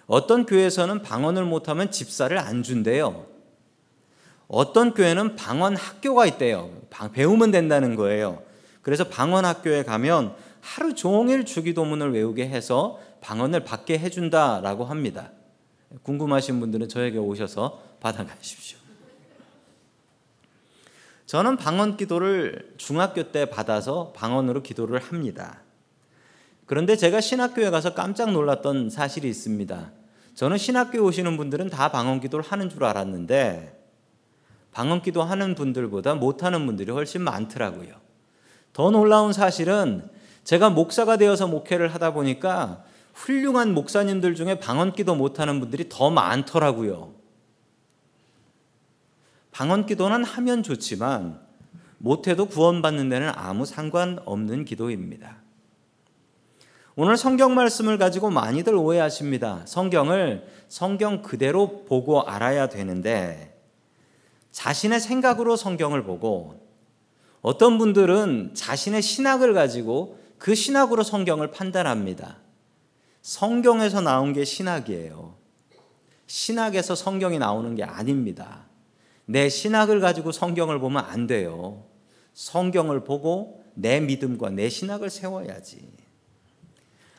어떤 0.06 0.44
교회에서는 0.44 1.02
방언을 1.02 1.44
못하면 1.44 1.90
집사를 1.90 2.37
안 2.38 2.62
준대요. 2.62 3.34
어떤 4.48 4.94
교회는 4.94 5.36
방언 5.36 5.76
학교가 5.76 6.26
있대요. 6.26 6.70
배우면 7.12 7.50
된다는 7.50 7.96
거예요. 7.96 8.42
그래서 8.82 9.04
방언 9.08 9.44
학교에 9.44 9.82
가면 9.82 10.34
하루 10.60 10.94
종일 10.94 11.44
주기도문을 11.44 12.12
외우게 12.12 12.48
해서 12.48 13.00
방언을 13.20 13.64
받게 13.64 13.98
해준다라고 13.98 14.84
합니다. 14.84 15.30
궁금하신 16.02 16.60
분들은 16.60 16.88
저에게 16.88 17.18
오셔서 17.18 17.80
받아가십시오. 18.00 18.78
저는 21.26 21.56
방언 21.56 21.96
기도를 21.96 22.74
중학교 22.76 23.32
때 23.32 23.46
받아서 23.46 24.12
방언으로 24.14 24.62
기도를 24.62 25.00
합니다. 25.00 25.60
그런데 26.66 26.96
제가 26.96 27.20
신학교에 27.20 27.70
가서 27.70 27.94
깜짝 27.94 28.32
놀랐던 28.32 28.90
사실이 28.90 29.28
있습니다. 29.28 29.90
저는 30.34 30.58
신학교에 30.58 31.00
오시는 31.00 31.36
분들은 31.36 31.70
다 31.70 31.90
방언 31.90 32.20
기도를 32.20 32.44
하는 32.44 32.68
줄 32.68 32.84
알았는데 32.84 33.84
방언 34.75 35.02
기도 35.02 35.23
하는 35.23 35.54
분들보다 35.54 36.16
못하는 36.16 36.66
분들이 36.66 36.90
훨씬 36.90 37.23
많더라고요. 37.23 37.95
더 38.73 38.90
놀라운 38.90 39.33
사실은 39.33 40.11
제가 40.43 40.69
목사가 40.69 41.16
되어서 41.16 41.47
목회를 41.47 41.95
하다 41.95 42.12
보니까 42.12 42.83
훌륭한 43.14 43.73
목사님들 43.73 44.35
중에 44.35 44.59
방언 44.59 44.93
기도 44.93 45.14
못하는 45.14 45.61
분들이 45.61 45.88
더 45.88 46.11
많더라고요. 46.11 47.14
방언 49.52 49.87
기도는 49.87 50.25
하면 50.25 50.64
좋지만 50.64 51.40
못해도 51.99 52.47
구원받는 52.47 53.09
데는 53.09 53.31
아무 53.37 53.64
상관없는 53.64 54.64
기도입니다. 54.64 55.37
오늘 56.97 57.16
성경 57.16 57.54
말씀을 57.54 57.97
가지고 57.97 58.31
많이들 58.31 58.75
오해하십니다. 58.75 59.62
성경을 59.66 60.49
성경 60.69 61.23
그대로 61.23 61.85
보고 61.85 62.23
알아야 62.23 62.69
되는데 62.69 63.53
자신의 64.54 65.00
생각으로 65.00 65.56
성경을 65.56 66.04
보고 66.04 66.64
어떤 67.42 67.76
분들은 67.76 68.52
자신의 68.54 69.02
신학을 69.02 69.52
가지고 69.52 70.18
그 70.38 70.54
신학으로 70.54 71.02
성경을 71.02 71.50
판단합니다. 71.50 72.38
성경에서 73.20 74.00
나온 74.00 74.32
게 74.32 74.44
신학이에요. 74.44 75.34
신학에서 76.28 76.94
성경이 76.94 77.40
나오는 77.40 77.75
게 77.75 77.82
아닙니다. 77.82 78.66
내 79.26 79.49
신학을 79.49 79.99
가지고 79.99 80.30
성경을 80.30 80.78
보면 80.78 81.04
안 81.04 81.26
돼요. 81.26 81.84
성경을 82.32 83.02
보고 83.02 83.64
내 83.75 84.00
믿음과 84.00 84.50
내 84.50 84.68
신학을 84.68 85.11
세워야지. 85.11 85.88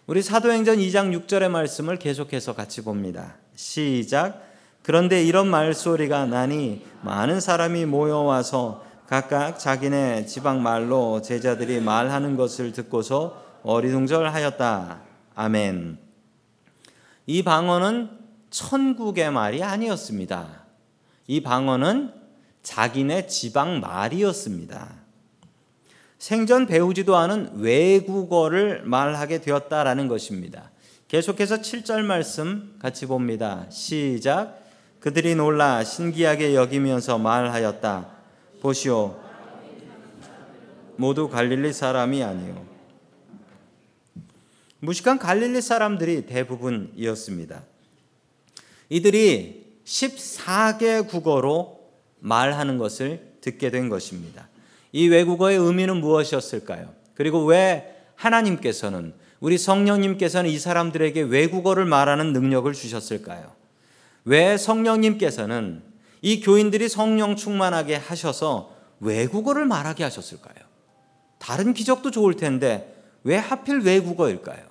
우리 0.08 0.22
사도행전 0.22 0.78
2장 0.78 1.28
6절의 1.28 1.50
말씀을 1.50 2.00
계속해서 2.00 2.56
같이 2.56 2.82
봅니다. 2.82 3.36
시작. 3.56 4.55
그런데 4.86 5.24
이런 5.24 5.48
말소리가 5.48 6.28
나니 6.28 6.86
많은 7.02 7.40
사람이 7.40 7.86
모여와서 7.88 8.86
각각 9.08 9.58
자기네 9.58 10.28
지방 10.28 10.62
말로 10.62 11.24
제자들이 11.24 11.82
말하는 11.82 12.38
것을 12.38 12.72
듣고서 12.72 13.44
어리둥절하였다. 13.64 15.00
아멘. 15.34 15.98
이 17.26 17.42
방언은 17.42 18.12
천국의 18.52 19.32
말이 19.32 19.64
아니었습니다. 19.64 20.66
이 21.26 21.42
방언은 21.42 22.14
자기네 22.62 23.26
지방 23.26 23.80
말이었습니다. 23.80 24.88
생전 26.20 26.68
배우지도 26.68 27.16
않은 27.16 27.54
외국어를 27.56 28.84
말하게 28.84 29.42
되었다라는 29.42 30.08
것입니다. 30.08 30.70
계속해서 31.08 31.58
7절 31.58 32.04
말씀 32.04 32.76
같이 32.78 33.08
봅니다. 33.08 33.66
시작. 33.72 34.65
그들이 35.06 35.36
놀라 35.36 35.84
신기하게 35.84 36.56
여기면서 36.56 37.20
말하였다. 37.20 38.08
보시오. 38.60 39.16
모두 40.96 41.30
갈릴리 41.30 41.74
사람이 41.74 42.24
아니요. 42.24 42.66
무식한 44.80 45.20
갈릴리 45.20 45.62
사람들이 45.62 46.26
대부분이었습니다. 46.26 47.62
이들이 48.90 49.80
14개 49.86 51.08
국어로 51.08 51.88
말하는 52.18 52.80
것을 52.80 53.36
듣게 53.42 53.70
된 53.70 53.90
것입니다. 53.90 54.50
이 54.92 55.08
외국어의 55.08 55.60
의미는 55.60 55.98
무엇이었을까요? 55.98 56.96
그리고 57.14 57.46
왜 57.46 57.96
하나님께서는 58.16 59.14
우리 59.40 59.60
성령님께서는 59.60 60.50
이 60.50 60.58
사람들에게 60.58 61.22
외국어를 61.22 61.86
말하는 61.86 62.34
능력을 62.34 62.74
주셨을까요? 62.74 63.55
왜 64.26 64.58
성령님께서는 64.58 65.84
이 66.22 66.42
교인들이 66.42 66.90
성령 66.90 67.36
충만하게 67.36 67.96
하셔서 67.96 68.72
외국어를 69.00 69.66
말하게 69.66 70.04
하셨을까요? 70.04 70.56
다른 71.38 71.74
기적도 71.74 72.10
좋을 72.12 72.36
텐데 72.36 72.96
왜 73.24 73.38
하필 73.38 73.80
외국어일까요? 73.80 74.66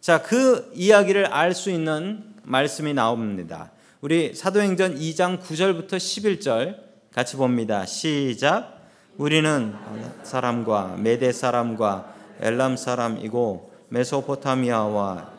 자, 0.00 0.22
그 0.22 0.72
이야기를 0.74 1.26
알 1.26 1.54
수 1.54 1.70
있는 1.70 2.34
말씀이 2.42 2.92
나옵니다. 2.92 3.70
우리 4.00 4.34
사도행전 4.34 4.98
2장 4.98 5.40
9절부터 5.40 5.90
11절 5.90 6.76
같이 7.12 7.36
봅니다. 7.36 7.86
시작. 7.86 8.80
우리는 9.16 9.74
사람과 10.24 10.96
메대 10.98 11.30
사람과 11.30 12.12
엘람 12.40 12.76
사람이고 12.76 13.72
메소포타미아와 13.90 15.30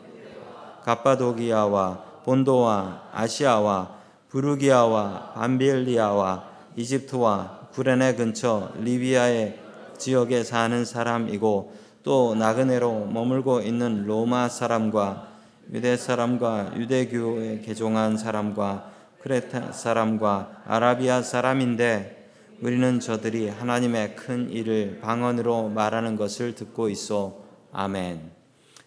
가파도기아와 0.84 2.03
본도와 2.24 3.10
아시아와 3.12 3.94
부르기아와 4.28 5.32
밤빌리아와 5.34 6.44
이집트와 6.76 7.68
구레네 7.72 8.16
근처 8.16 8.72
리비아의 8.80 9.60
지역에 9.98 10.42
사는 10.42 10.84
사람이고 10.84 11.74
또 12.02 12.34
나그네로 12.34 13.06
머물고 13.06 13.60
있는 13.60 14.06
로마 14.06 14.48
사람과 14.48 15.28
유대 15.72 15.96
사람과 15.96 16.72
유대교에 16.76 17.60
개종한 17.60 18.16
사람과 18.16 18.90
크레타 19.22 19.72
사람과 19.72 20.62
아라비아 20.66 21.22
사람인데 21.22 22.30
우리는 22.60 23.00
저들이 23.00 23.48
하나님의 23.48 24.16
큰 24.16 24.50
일을 24.50 25.00
방언으로 25.00 25.70
말하는 25.70 26.16
것을 26.16 26.54
듣고 26.54 26.88
있어 26.90 27.42
아멘. 27.72 28.30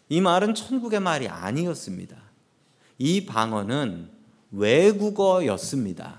이 0.09 0.21
말은 0.21 0.53
천국의 0.53 0.99
말이 0.99 1.27
아니었습니다. 1.27 2.26
이 2.97 3.25
방언은 3.25 4.09
외국어였습니다. 4.51 6.17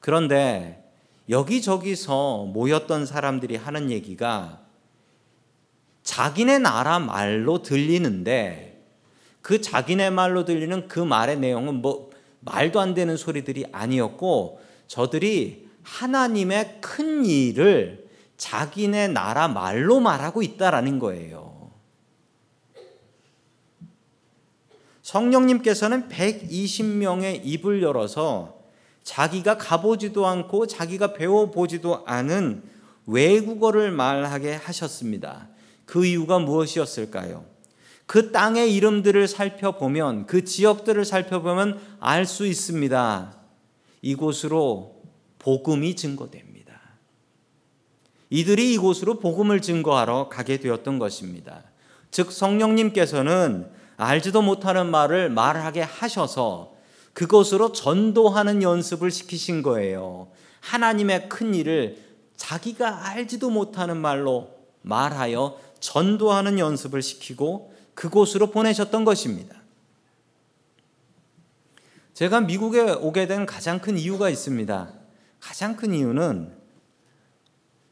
그런데 0.00 0.90
여기저기서 1.28 2.46
모였던 2.46 3.06
사람들이 3.06 3.56
하는 3.56 3.90
얘기가 3.90 4.60
자기네 6.02 6.58
나라 6.58 6.98
말로 6.98 7.62
들리는데 7.62 8.84
그 9.40 9.60
자기네 9.60 10.10
말로 10.10 10.44
들리는 10.44 10.88
그 10.88 10.98
말의 11.00 11.38
내용은 11.38 11.76
뭐 11.76 12.10
말도 12.40 12.80
안 12.80 12.94
되는 12.94 13.16
소리들이 13.16 13.66
아니었고 13.72 14.60
저들이 14.88 15.68
하나님의 15.82 16.78
큰 16.80 17.24
일을 17.24 18.08
자기네 18.36 19.08
나라 19.08 19.48
말로 19.48 20.00
말하고 20.00 20.42
있다라는 20.42 20.98
거예요. 20.98 21.51
성령님께서는 25.02 26.08
120명의 26.08 27.40
입을 27.44 27.82
열어서 27.82 28.62
자기가 29.02 29.58
가보지도 29.58 30.26
않고 30.26 30.66
자기가 30.66 31.14
배워보지도 31.14 32.04
않은 32.06 32.62
외국어를 33.06 33.90
말하게 33.90 34.54
하셨습니다. 34.54 35.48
그 35.84 36.06
이유가 36.06 36.38
무엇이었을까요? 36.38 37.44
그 38.06 38.30
땅의 38.30 38.74
이름들을 38.74 39.26
살펴보면 39.26 40.26
그 40.26 40.44
지역들을 40.44 41.04
살펴보면 41.04 41.80
알 41.98 42.26
수 42.26 42.46
있습니다. 42.46 43.36
이곳으로 44.02 45.02
복음이 45.38 45.96
증거됩니다. 45.96 46.80
이들이 48.30 48.72
이곳으로 48.74 49.18
복음을 49.18 49.60
증거하러 49.60 50.28
가게 50.28 50.58
되었던 50.58 50.98
것입니다. 50.98 51.64
즉 52.10 52.30
성령님께서는 52.30 53.70
알지도 54.02 54.42
못하는 54.42 54.90
말을 54.90 55.30
말하게 55.30 55.82
하셔서 55.82 56.74
그것으로 57.12 57.72
전도하는 57.72 58.62
연습을 58.62 59.10
시키신 59.10 59.62
거예요. 59.62 60.28
하나님의 60.60 61.28
큰 61.28 61.54
일을 61.54 61.98
자기가 62.36 63.08
알지도 63.08 63.50
못하는 63.50 63.96
말로 63.96 64.50
말하여 64.82 65.58
전도하는 65.80 66.58
연습을 66.58 67.02
시키고 67.02 67.72
그곳으로 67.94 68.50
보내셨던 68.50 69.04
것입니다. 69.04 69.56
제가 72.14 72.40
미국에 72.40 72.80
오게 72.80 73.26
된 73.26 73.46
가장 73.46 73.78
큰 73.80 73.98
이유가 73.98 74.30
있습니다. 74.30 74.92
가장 75.40 75.76
큰 75.76 75.94
이유는 75.94 76.52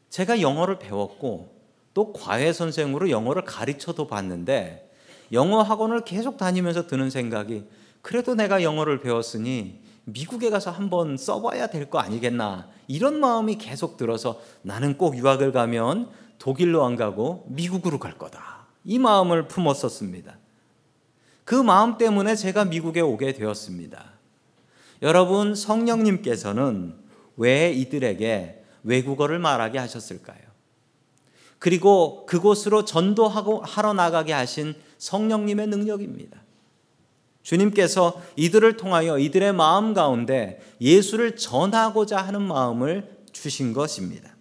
제가 0.09 0.41
영어를 0.41 0.79
배웠고 0.79 1.55
또 1.93 2.13
과외 2.13 2.51
선생으로 2.53 3.09
영어를 3.09 3.43
가르쳐도 3.45 4.07
봤는데 4.07 4.90
영어 5.31 5.61
학원을 5.61 6.01
계속 6.01 6.37
다니면서 6.37 6.87
드는 6.87 7.09
생각이 7.09 7.65
그래도 8.01 8.35
내가 8.35 8.63
영어를 8.63 8.99
배웠으니 8.99 9.81
미국에 10.05 10.49
가서 10.49 10.71
한번 10.71 11.15
써봐야 11.17 11.67
될 11.67 11.89
거 11.89 11.99
아니겠나 11.99 12.67
이런 12.87 13.19
마음이 13.19 13.57
계속 13.57 13.97
들어서 13.97 14.41
나는 14.63 14.97
꼭 14.97 15.15
유학을 15.17 15.51
가면 15.51 16.09
독일로 16.39 16.83
안 16.83 16.95
가고 16.95 17.45
미국으로 17.49 17.99
갈 17.99 18.17
거다. 18.17 18.65
이 18.83 18.97
마음을 18.97 19.47
품었었습니다. 19.47 20.37
그 21.45 21.55
마음 21.55 21.97
때문에 21.97 22.35
제가 22.35 22.65
미국에 22.65 23.01
오게 23.01 23.33
되었습니다. 23.33 24.11
여러분, 25.03 25.53
성령님께서는 25.55 26.95
왜 27.37 27.71
이들에게 27.71 28.63
외국어를 28.83 29.39
말하게 29.39 29.77
하셨을까요? 29.79 30.50
그리고 31.61 32.25
그곳으로 32.25 32.85
전도하고 32.85 33.61
하러 33.61 33.93
나가게 33.93 34.33
하신 34.33 34.73
성령님의 34.97 35.67
능력입니다. 35.67 36.41
주님께서 37.43 38.19
이들을 38.35 38.77
통하여 38.77 39.19
이들의 39.19 39.53
마음 39.53 39.93
가운데 39.93 40.59
예수를 40.81 41.35
전하고자 41.35 42.17
하는 42.17 42.41
마음을 42.41 43.07
주신 43.31 43.73
것입니다. 43.73 44.35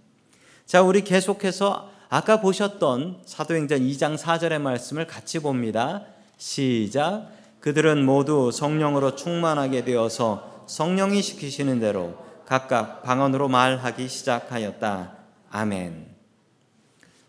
자, 0.64 0.80
우리 0.80 1.04
계속해서 1.04 1.90
아까 2.08 2.40
보셨던 2.40 3.24
사도행전 3.26 3.80
2장 3.80 4.16
4절의 4.16 4.58
말씀을 4.58 5.06
같이 5.06 5.40
봅니다. 5.40 6.06
시작. 6.38 7.28
그들은 7.60 8.02
모두 8.02 8.50
성령으로 8.50 9.14
충만하게 9.14 9.84
되어서 9.84 10.64
성령이 10.66 11.20
시키시는 11.20 11.80
대로 11.80 12.14
각각 12.46 13.02
방언으로 13.02 13.48
말하기 13.48 14.08
시작하였다. 14.08 15.12
아멘. 15.50 16.09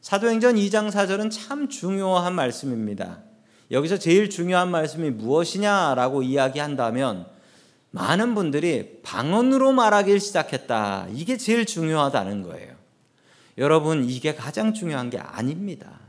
사도행전 0.01 0.55
2장 0.55 0.89
4절은 0.89 1.29
참 1.29 1.69
중요한 1.69 2.33
말씀입니다. 2.33 3.19
여기서 3.69 3.99
제일 3.99 4.31
중요한 4.31 4.71
말씀이 4.71 5.11
무엇이냐라고 5.11 6.23
이야기한다면 6.23 7.27
많은 7.91 8.33
분들이 8.33 8.99
방언으로 9.03 9.73
말하기 9.73 10.19
시작했다. 10.19 11.07
이게 11.13 11.37
제일 11.37 11.67
중요하다는 11.67 12.41
거예요. 12.41 12.73
여러분 13.59 14.09
이게 14.09 14.33
가장 14.33 14.73
중요한 14.73 15.11
게 15.11 15.19
아닙니다. 15.19 15.99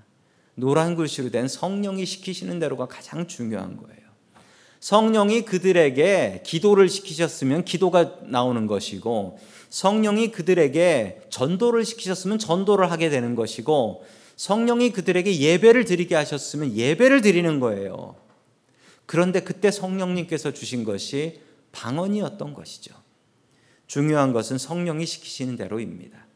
노란 0.55 0.96
글씨로 0.96 1.31
된 1.31 1.46
성령이 1.46 2.07
시키시는 2.07 2.59
대로가 2.61 2.87
가장 2.87 3.26
중요한 3.26 3.76
거예요. 3.76 4.00
성령이 4.81 5.44
그들에게 5.44 6.42
기도를 6.46 6.88
시키셨으면 6.88 7.64
기도가 7.64 8.16
나오는 8.22 8.66
것이고 8.66 9.38
성령이 9.73 10.33
그들에게 10.33 11.23
전도를 11.31 11.87
시키셨으면 11.87 12.39
전도를 12.39 12.91
하게 12.91 13.09
되는 13.09 13.35
것이고 13.35 14.05
성령이 14.37 14.91
그들에게 14.91 15.35
예배를 15.39 15.87
드리게 15.87 16.15
하셨으면 16.15 16.77
예배를 16.77 17.23
드리는 17.23 17.59
거예요. 17.59 18.15
그런데 19.07 19.41
그때 19.41 19.71
성령님께서 19.71 20.53
주신 20.53 20.85
것이 20.85 21.41
방언이었던 21.73 22.53
것이죠. 22.53 22.95
중요한 23.87 24.35
것은 24.35 24.59
성령이 24.59 25.07
시키시는 25.07 25.57
대로입니다. 25.57 26.27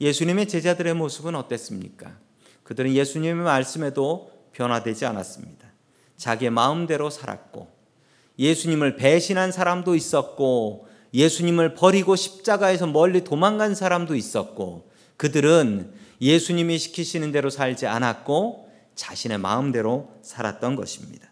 예수님의 0.00 0.48
제자들의 0.48 0.94
모습은 0.94 1.34
어땠습니까? 1.34 2.16
그들은 2.62 2.94
예수님의 2.94 3.44
말씀에도 3.44 4.32
변화되지 4.54 5.04
않았습니다. 5.04 5.68
자기의 6.16 6.52
마음대로 6.52 7.10
살았고 7.10 7.70
예수님을 8.38 8.96
배신한 8.96 9.52
사람도 9.52 9.94
있었고 9.94 10.90
예수님을 11.14 11.74
버리고 11.74 12.16
십자가에서 12.16 12.86
멀리 12.86 13.24
도망간 13.24 13.74
사람도 13.74 14.14
있었고 14.14 14.90
그들은 15.16 15.92
예수님이 16.20 16.78
시키시는 16.78 17.32
대로 17.32 17.50
살지 17.50 17.86
않았고 17.86 18.70
자신의 18.94 19.38
마음대로 19.38 20.10
살았던 20.22 20.76
것입니다. 20.76 21.30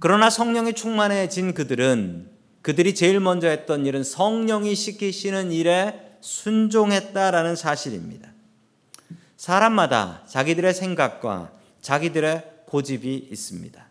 그러나 0.00 0.30
성령이 0.30 0.74
충만해진 0.74 1.54
그들은 1.54 2.30
그들이 2.62 2.94
제일 2.94 3.20
먼저 3.20 3.48
했던 3.48 3.86
일은 3.86 4.04
성령이 4.04 4.74
시키시는 4.74 5.52
일에 5.52 6.16
순종했다라는 6.20 7.56
사실입니다. 7.56 8.32
사람마다 9.36 10.24
자기들의 10.28 10.74
생각과 10.74 11.52
자기들의 11.80 12.44
고집이 12.66 13.28
있습니다. 13.30 13.87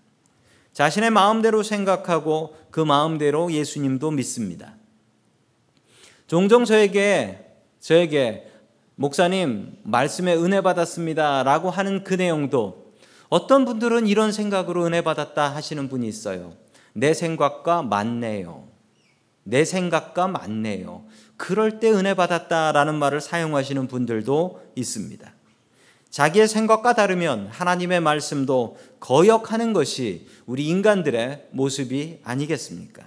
자신의 0.77 1.09
마음대로 1.09 1.63
생각하고 1.63 2.55
그 2.69 2.79
마음대로 2.79 3.51
예수님도 3.51 4.11
믿습니다. 4.11 4.75
종종 6.27 6.65
저에게 6.65 7.47
저에게 7.79 8.51
목사님 8.93 9.79
말씀에 9.81 10.35
은혜 10.35 10.61
받았습니다라고 10.61 11.71
하는 11.71 12.03
그 12.03 12.13
내용도 12.13 12.93
어떤 13.27 13.65
분들은 13.65 14.05
이런 14.05 14.31
생각으로 14.31 14.85
은혜 14.85 15.01
받았다 15.01 15.55
하시는 15.55 15.89
분이 15.89 16.07
있어요. 16.07 16.53
내 16.93 17.15
생각과 17.15 17.81
맞네요. 17.81 18.67
내 19.45 19.65
생각과 19.65 20.27
맞네요. 20.27 21.05
그럴 21.37 21.79
때 21.79 21.89
은혜 21.89 22.13
받았다라는 22.13 22.93
말을 22.93 23.19
사용하시는 23.19 23.87
분들도 23.87 24.61
있습니다. 24.75 25.36
자기의 26.17 26.47
생각과 26.47 26.95
다르면 26.95 27.45
하나님의 27.51 27.99
말씀도 27.99 28.75
거역하는 28.99 29.71
것이 29.71 30.25
우리 30.47 30.65
인간들의 30.65 31.49
모습이 31.51 32.21
아니겠습니까? 32.23 33.03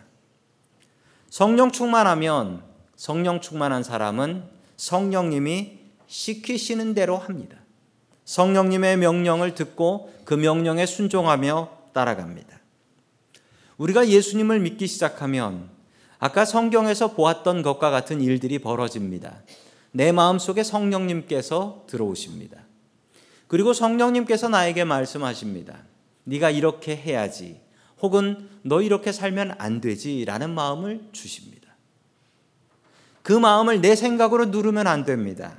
성령 1.28 1.72
충만하면 1.72 2.62
성령 2.94 3.40
충만한 3.40 3.82
사람은 3.82 4.44
성령님이 4.76 5.80
시키시는 6.06 6.94
대로 6.94 7.16
합니다. 7.16 7.56
성령님의 8.26 8.98
명령을 8.98 9.56
듣고 9.56 10.14
그 10.24 10.34
명령에 10.34 10.86
순종하며 10.86 11.68
따라갑니다. 11.92 12.60
우리가 13.78 14.06
예수님을 14.06 14.60
믿기 14.60 14.86
시작하면 14.86 15.68
아까 16.20 16.44
성경에서 16.44 17.14
보았던 17.14 17.62
것과 17.62 17.90
같은 17.90 18.20
일들이 18.20 18.60
벌어집니다. 18.60 19.42
내 19.90 20.12
마음속에 20.12 20.62
성령님께서 20.62 21.86
들어오십니다. 21.88 22.69
그리고 23.50 23.72
성령님께서 23.72 24.48
나에게 24.48 24.84
말씀하십니다. 24.84 25.82
네가 26.22 26.50
이렇게 26.50 26.94
해야지. 26.94 27.60
혹은 28.00 28.48
너 28.62 28.80
이렇게 28.80 29.10
살면 29.10 29.56
안 29.58 29.80
되지라는 29.80 30.50
마음을 30.50 31.08
주십니다. 31.10 31.74
그 33.22 33.32
마음을 33.32 33.80
내 33.80 33.96
생각으로 33.96 34.44
누르면 34.46 34.86
안 34.86 35.04
됩니다. 35.04 35.56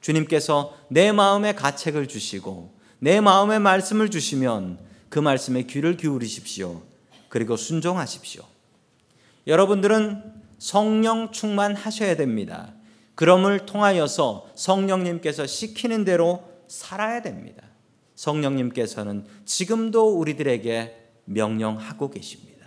주님께서 0.00 0.74
내 0.88 1.12
마음에 1.12 1.54
가책을 1.54 2.08
주시고 2.08 2.74
내 3.00 3.20
마음에 3.20 3.58
말씀을 3.58 4.08
주시면 4.10 4.78
그 5.10 5.18
말씀에 5.18 5.64
귀를 5.64 5.98
기울이십시오. 5.98 6.80
그리고 7.28 7.58
순종하십시오. 7.58 8.42
여러분들은 9.46 10.22
성령 10.58 11.32
충만하셔야 11.32 12.16
됩니다. 12.16 12.72
그럼을 13.14 13.66
통하여서 13.66 14.52
성령님께서 14.54 15.46
시키는 15.46 16.06
대로 16.06 16.49
살아야 16.70 17.20
됩니다. 17.20 17.64
성령님께서는 18.14 19.26
지금도 19.44 20.16
우리들에게 20.18 20.96
명령하고 21.24 22.10
계십니다. 22.10 22.66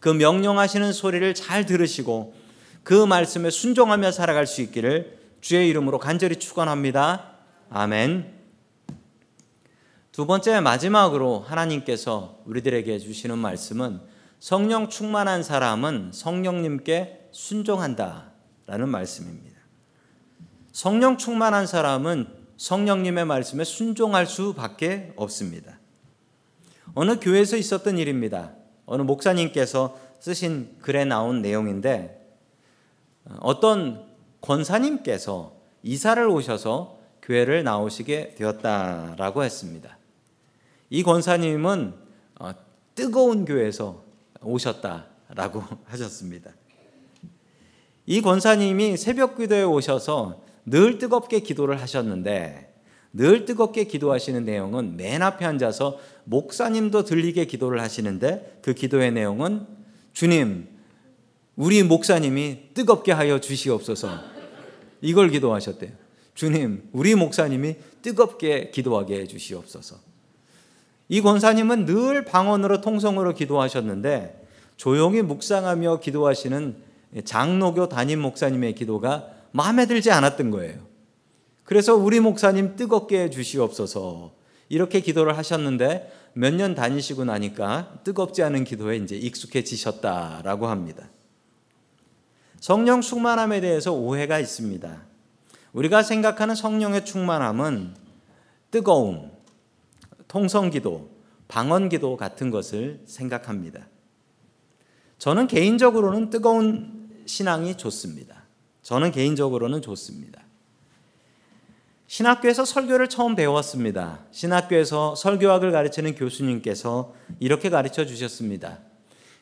그 0.00 0.08
명령하시는 0.08 0.92
소리를 0.92 1.34
잘 1.34 1.64
들으시고 1.64 2.34
그 2.82 3.06
말씀에 3.06 3.50
순종하며 3.50 4.10
살아갈 4.10 4.46
수 4.46 4.60
있기를 4.60 5.18
주의 5.40 5.68
이름으로 5.68 5.98
간절히 5.98 6.36
축원합니다. 6.36 7.36
아멘. 7.70 8.34
두 10.10 10.26
번째 10.26 10.60
마지막으로 10.60 11.40
하나님께서 11.40 12.40
우리들에게 12.46 12.98
주시는 12.98 13.38
말씀은 13.38 14.00
성령 14.40 14.88
충만한 14.88 15.42
사람은 15.42 16.10
성령님께 16.12 17.28
순종한다라는 17.30 18.88
말씀입니다. 18.88 19.60
성령 20.72 21.16
충만한 21.18 21.66
사람은 21.66 22.43
성령님의 22.56 23.24
말씀에 23.24 23.64
순종할 23.64 24.26
수밖에 24.26 25.12
없습니다. 25.16 25.78
어느 26.94 27.18
교회에서 27.18 27.56
있었던 27.56 27.98
일입니다. 27.98 28.52
어느 28.86 29.02
목사님께서 29.02 29.98
쓰신 30.20 30.76
글에 30.80 31.04
나온 31.04 31.42
내용인데 31.42 32.38
어떤 33.40 34.06
권사님께서 34.40 35.54
이사를 35.82 36.26
오셔서 36.26 36.98
교회를 37.22 37.64
나오시게 37.64 38.34
되었다라고 38.36 39.44
했습니다. 39.44 39.98
이 40.90 41.02
권사님은 41.02 41.94
어, 42.40 42.52
뜨거운 42.94 43.44
교회에서 43.44 44.02
오셨다라고 44.42 45.64
하셨습니다. 45.86 46.52
이 48.06 48.20
권사님이 48.20 48.98
새벽 48.98 49.38
기도에 49.38 49.62
오셔서 49.62 50.43
늘 50.66 50.98
뜨겁게 50.98 51.40
기도를 51.40 51.80
하셨는데 51.80 52.72
늘 53.12 53.44
뜨겁게 53.44 53.84
기도하시는 53.84 54.44
내용은 54.44 54.96
맨 54.96 55.22
앞에 55.22 55.44
앉아서 55.44 55.98
목사님도 56.24 57.04
들리게 57.04 57.44
기도를 57.44 57.80
하시는데 57.80 58.58
그 58.62 58.74
기도의 58.74 59.12
내용은 59.12 59.66
주님, 60.12 60.68
우리 61.54 61.82
목사님이 61.82 62.74
뜨겁게 62.74 63.12
하여 63.12 63.40
주시옵소서. 63.40 64.08
이걸 65.00 65.30
기도하셨대요. 65.30 65.92
주님, 66.34 66.88
우리 66.92 67.14
목사님이 67.14 67.76
뜨겁게 68.02 68.70
기도하게 68.70 69.20
해 69.20 69.26
주시옵소서. 69.26 69.96
이 71.08 71.20
권사님은 71.20 71.84
늘 71.84 72.24
방언으로 72.24 72.80
통성으로 72.80 73.34
기도하셨는데 73.34 74.44
조용히 74.76 75.22
묵상하며 75.22 76.00
기도하시는 76.00 76.76
장로교 77.24 77.88
담임 77.88 78.20
목사님의 78.20 78.74
기도가 78.74 79.33
마음에 79.54 79.86
들지 79.86 80.10
않았던 80.10 80.50
거예요. 80.50 80.84
그래서 81.62 81.94
우리 81.94 82.18
목사님 82.18 82.74
뜨겁게 82.74 83.22
해 83.22 83.30
주시옵소서 83.30 84.34
이렇게 84.68 85.00
기도를 85.00 85.38
하셨는데 85.38 86.12
몇 86.34 86.54
년 86.54 86.74
다니시고 86.74 87.24
나니까 87.24 88.00
뜨겁지 88.02 88.42
않은 88.42 88.64
기도에 88.64 88.96
이제 88.96 89.14
익숙해지셨다라고 89.16 90.66
합니다. 90.66 91.08
성령 92.58 93.00
충만함에 93.00 93.60
대해서 93.60 93.92
오해가 93.92 94.40
있습니다. 94.40 95.04
우리가 95.72 96.02
생각하는 96.02 96.56
성령의 96.56 97.04
충만함은 97.04 97.94
뜨거움, 98.72 99.30
통성기도, 100.26 101.10
방언기도 101.46 102.16
같은 102.16 102.50
것을 102.50 103.02
생각합니다. 103.06 103.86
저는 105.18 105.46
개인적으로는 105.46 106.30
뜨거운 106.30 107.22
신앙이 107.26 107.76
좋습니다. 107.76 108.43
저는 108.84 109.12
개인적으로는 109.12 109.80
좋습니다. 109.80 110.42
신학교에서 112.06 112.66
설교를 112.66 113.08
처음 113.08 113.34
배웠습니다. 113.34 114.20
신학교에서 114.30 115.14
설교학을 115.16 115.72
가르치는 115.72 116.14
교수님께서 116.14 117.14
이렇게 117.40 117.70
가르쳐 117.70 118.04
주셨습니다. 118.04 118.80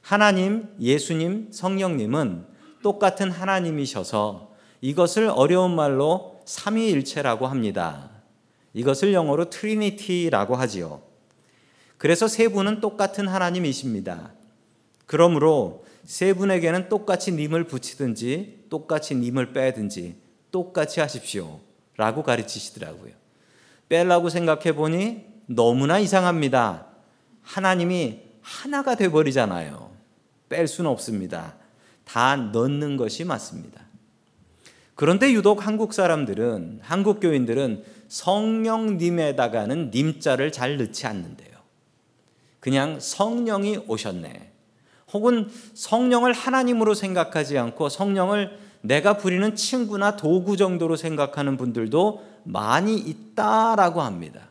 하나님, 0.01 0.69
예수님, 0.81 1.49
성령님은 1.51 2.47
똑같은 2.83 3.33
하나님이셔서 3.33 4.53
이것을 4.81 5.29
어려운 5.29 5.75
말로 5.75 6.41
삼위일체라고 6.45 7.49
합니다. 7.49 8.11
이것을 8.75 9.13
영어로 9.13 9.51
Trinity라고 9.51 10.55
하지요. 10.55 11.03
그래서 11.99 12.29
세 12.29 12.47
분은 12.47 12.81
똑같은 12.81 13.27
하나님이십니다. 13.27 14.35
그러므로 15.07 15.85
세 16.05 16.33
분에게는 16.33 16.89
똑같이 16.89 17.33
님을 17.33 17.65
붙이든지 17.65 18.67
똑같이 18.69 19.15
님을 19.15 19.53
빼든지 19.53 20.17
똑같이 20.51 21.01
하십시오. 21.01 21.61
라고 21.97 22.23
가르치시더라고요. 22.23 23.13
빼려고 23.89 24.29
생각해 24.29 24.75
보니 24.75 25.27
너무나 25.47 25.99
이상합니다. 25.99 26.87
하나님이 27.43 28.21
하나가 28.41 28.95
돼 28.95 29.09
버리잖아요. 29.09 29.91
뺄 30.49 30.67
수는 30.67 30.91
없습니다. 30.91 31.57
다 32.05 32.37
넣는 32.37 32.97
것이 32.97 33.25
맞습니다. 33.25 33.83
그런데 34.95 35.33
유독 35.33 35.67
한국 35.67 35.95
사람들은 35.95 36.81
한국 36.83 37.21
교인들은 37.21 37.85
성령님에다가는 38.09 39.91
님자를 39.93 40.53
잘 40.53 40.77
넣지 40.77 41.07
않는데요. 41.07 41.51
그냥 42.61 43.01
성령이 43.01 43.85
오셨네. 43.89 44.52
혹은 45.13 45.49
성령을 45.75 46.33
하나님으로 46.33 46.95
생각하지 46.95 47.59
않고 47.59 47.89
성령을 47.89 48.59
내가 48.81 49.17
부리는 49.17 49.55
친구나 49.55 50.17
도구 50.17 50.57
정도로 50.57 50.97
생각하는 50.97 51.57
분들도 51.57 52.23
많이 52.45 52.97
있다라고 52.97 54.03
합니다. 54.03 54.51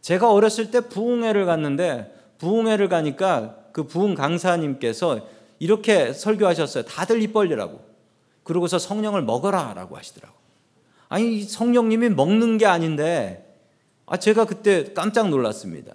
제가 0.00 0.32
어렸을 0.32 0.70
때 0.70 0.80
부흥회를 0.80 1.46
갔는데 1.46 2.14
부흥회를 2.38 2.88
가니까 2.88 3.56
그 3.72 3.84
부흥 3.84 4.14
강사님께서 4.14 5.26
이렇게 5.58 6.12
설교하셨어요. 6.12 6.84
다들 6.84 7.22
입 7.22 7.32
벌리라고. 7.32 7.80
그러고서 8.42 8.78
성령을 8.78 9.22
먹어라라고 9.22 9.96
하시더라고. 9.96 10.34
아니 11.08 11.42
성령님이 11.42 12.08
먹는 12.10 12.58
게 12.58 12.66
아닌데 12.66 13.56
아 14.06 14.16
제가 14.16 14.44
그때 14.44 14.92
깜짝 14.92 15.28
놀랐습니다. 15.28 15.94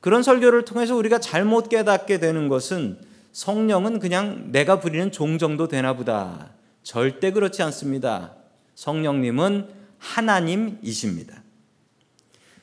그런 0.00 0.22
설교를 0.22 0.64
통해서 0.64 0.96
우리가 0.96 1.20
잘못 1.20 1.68
깨닫게 1.68 2.18
되는 2.18 2.48
것은 2.48 2.98
성령은 3.32 3.98
그냥 3.98 4.50
내가 4.50 4.80
부리는 4.80 5.12
종 5.12 5.38
정도 5.38 5.68
되나 5.68 5.94
보다. 5.94 6.50
절대 6.82 7.30
그렇지 7.30 7.62
않습니다. 7.62 8.32
성령님은 8.74 9.68
하나님이십니다. 9.98 11.42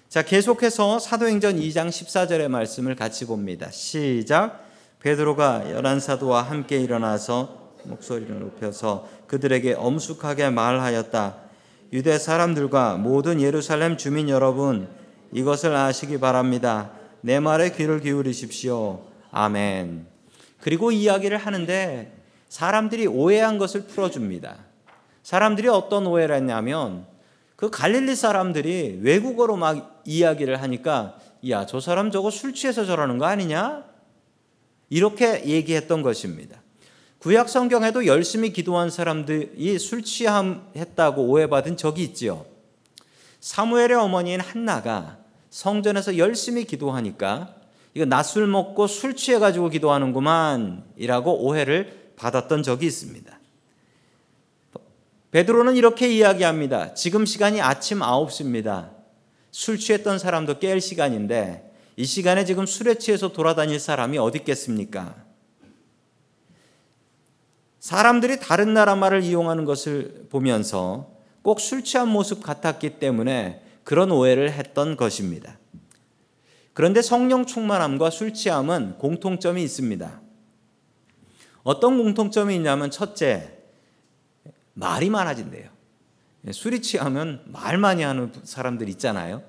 자, 0.09 0.23
계속해서 0.23 0.99
사도행전 0.99 1.57
2장 1.57 1.89
14절의 1.89 2.47
말씀을 2.47 2.95
같이 2.95 3.25
봅니다. 3.25 3.69
시작. 3.69 4.65
베드로가 4.99 5.71
열한 5.71 5.99
사도와 5.99 6.41
함께 6.41 6.79
일어나서 6.79 7.73
목소리를 7.83 8.39
높여서 8.39 9.07
그들에게 9.27 9.73
엄숙하게 9.73 10.49
말하였다. 10.49 11.35
유대 11.93 12.17
사람들과 12.17 12.97
모든 12.97 13.39
예루살렘 13.39 13.95
주민 13.95 14.27
여러분, 14.27 14.87
이것을 15.31 15.75
아시기 15.75 16.19
바랍니다. 16.19 16.91
내 17.21 17.39
말에 17.39 17.71
귀를 17.71 17.99
기울이십시오. 17.99 19.05
아멘. 19.31 20.07
그리고 20.61 20.91
이야기를 20.91 21.37
하는데 21.37 22.13
사람들이 22.49 23.07
오해한 23.07 23.57
것을 23.57 23.85
풀어줍니다. 23.87 24.57
사람들이 25.23 25.67
어떤 25.67 26.07
오해를 26.07 26.35
했냐면 26.35 27.05
그 27.55 27.69
갈릴리 27.69 28.15
사람들이 28.15 28.99
외국어로 29.01 29.57
막 29.57 30.01
이야기를 30.05 30.61
하니까 30.61 31.17
야, 31.49 31.65
저 31.65 31.79
사람 31.79 32.11
저거 32.11 32.31
술 32.31 32.53
취해서 32.53 32.85
저러는 32.85 33.17
거 33.17 33.25
아니냐? 33.25 33.83
이렇게 34.89 35.45
얘기했던 35.45 36.01
것입니다. 36.01 36.61
구약 37.19 37.49
성경에도 37.49 38.05
열심히 38.05 38.53
기도한 38.53 38.89
사람들이 38.89 39.79
술 39.79 40.03
취함했다고 40.03 41.23
오해받은 41.23 41.77
적이 41.77 42.03
있지요. 42.03 42.45
사무엘의 43.39 43.93
어머니인 43.95 44.39
한나가 44.39 45.17
성전에서 45.57 46.19
열심히 46.19 46.65
기도하니까 46.65 47.55
이거 47.95 48.05
낮술 48.05 48.45
먹고 48.45 48.85
술 48.85 49.15
취해 49.15 49.39
가지고 49.39 49.69
기도하는구만이라고 49.69 51.39
오해를 51.43 52.11
받았던 52.15 52.61
적이 52.61 52.85
있습니다. 52.85 53.39
베드로는 55.31 55.75
이렇게 55.75 56.13
이야기합니다. 56.13 56.93
지금 56.93 57.25
시간이 57.25 57.59
아침 57.59 58.01
9시입니다. 58.01 58.91
술 59.49 59.79
취했던 59.79 60.19
사람도 60.19 60.59
깰 60.59 60.79
시간인데 60.79 61.73
이 61.95 62.05
시간에 62.05 62.45
지금 62.45 62.67
술에 62.67 62.99
취해서 62.99 63.29
돌아다닐 63.29 63.79
사람이 63.79 64.19
어디 64.19 64.37
있겠습니까? 64.37 65.15
사람들이 67.79 68.39
다른 68.41 68.75
나라 68.75 68.95
말을 68.95 69.23
이용하는 69.23 69.65
것을 69.65 70.27
보면서 70.29 71.09
꼭 71.41 71.59
술 71.59 71.83
취한 71.83 72.09
모습 72.09 72.43
같았기 72.43 72.99
때문에 72.99 73.63
그런 73.87 74.11
오해를 74.11 74.51
했던 74.51 74.97
것입니다. 74.97 75.57
그런데 76.73 77.01
성령 77.01 77.45
충만함과 77.45 78.09
술 78.09 78.33
취함은 78.33 78.97
공통점이 78.97 79.63
있습니다. 79.63 80.21
어떤 81.63 81.97
공통점이 81.97 82.53
있냐면 82.57 82.91
첫째, 82.91 83.59
말이 84.73 85.09
많아진대요. 85.09 85.69
예, 86.47 86.51
술이 86.51 86.81
취하면 86.81 87.41
말 87.45 87.77
많이 87.77 88.03
하는 88.03 88.33
사람들 88.43 88.89
있잖아요. 88.89 89.41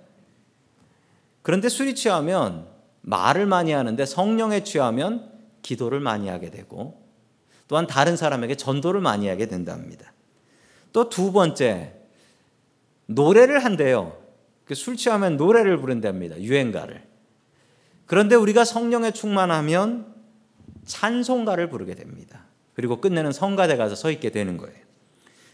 그런데 1.42 1.68
술이 1.68 1.96
취하면 1.96 2.68
말을 3.00 3.44
많이 3.44 3.72
하는데 3.72 4.06
성령에 4.06 4.62
취하면 4.62 5.32
기도를 5.62 5.98
많이 5.98 6.28
하게 6.28 6.50
되고 6.50 7.04
또한 7.66 7.88
다른 7.88 8.16
사람에게 8.16 8.54
전도를 8.54 9.00
많이 9.00 9.26
하게 9.26 9.46
된답니다. 9.46 10.12
또 10.92 11.08
두 11.08 11.32
번째, 11.32 11.96
노래를 13.06 13.64
한대요. 13.64 14.27
그술 14.68 14.96
취하면 14.98 15.38
노래를 15.38 15.78
부른답니다. 15.78 16.38
유행가를. 16.38 17.02
그런데 18.04 18.34
우리가 18.34 18.64
성령에 18.66 19.12
충만하면 19.12 20.14
찬송가를 20.84 21.70
부르게 21.70 21.94
됩니다. 21.94 22.44
그리고 22.74 23.00
끝내는 23.00 23.32
성가대 23.32 23.78
가서 23.78 23.94
서 23.94 24.10
있게 24.10 24.28
되는 24.28 24.58
거예요. 24.58 24.76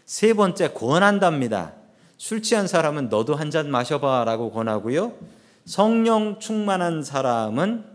세 0.03 0.33
번째 0.33 0.73
권한답니다. 0.73 1.73
술 2.17 2.41
취한 2.41 2.67
사람은 2.67 3.07
너도 3.07 3.35
한 3.35 3.51
잔 3.51 3.71
마셔봐라고 3.71 4.51
권하고요. 4.51 5.17
성령 5.63 6.39
충만한 6.39 7.01
사람은 7.01 7.85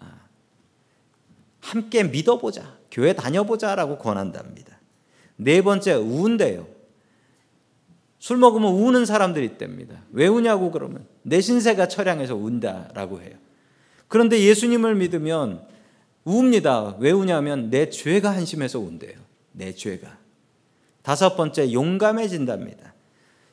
아, 0.00 0.06
함께 1.60 2.02
믿어보자, 2.02 2.78
교회 2.90 3.12
다녀보자라고 3.12 3.98
권한답니다. 3.98 4.80
네 5.36 5.62
번째 5.62 5.94
우운대요. 5.94 6.73
술 8.24 8.38
먹으면 8.38 8.72
우는 8.72 9.04
사람들이 9.04 9.44
있답니다. 9.44 10.00
왜 10.10 10.26
우냐고 10.26 10.70
그러면 10.70 11.06
내 11.20 11.42
신세가 11.42 11.88
처량해서 11.88 12.34
운다라고 12.34 13.20
해요. 13.20 13.32
그런데 14.08 14.40
예수님을 14.40 14.94
믿으면 14.94 15.60
우웁니다. 16.24 16.96
왜 17.00 17.10
우냐면 17.10 17.68
내 17.68 17.90
죄가 17.90 18.30
한심해서 18.30 18.80
운대요. 18.80 19.18
내 19.52 19.74
죄가. 19.74 20.16
다섯 21.02 21.36
번째 21.36 21.70
용감해진답니다. 21.70 22.94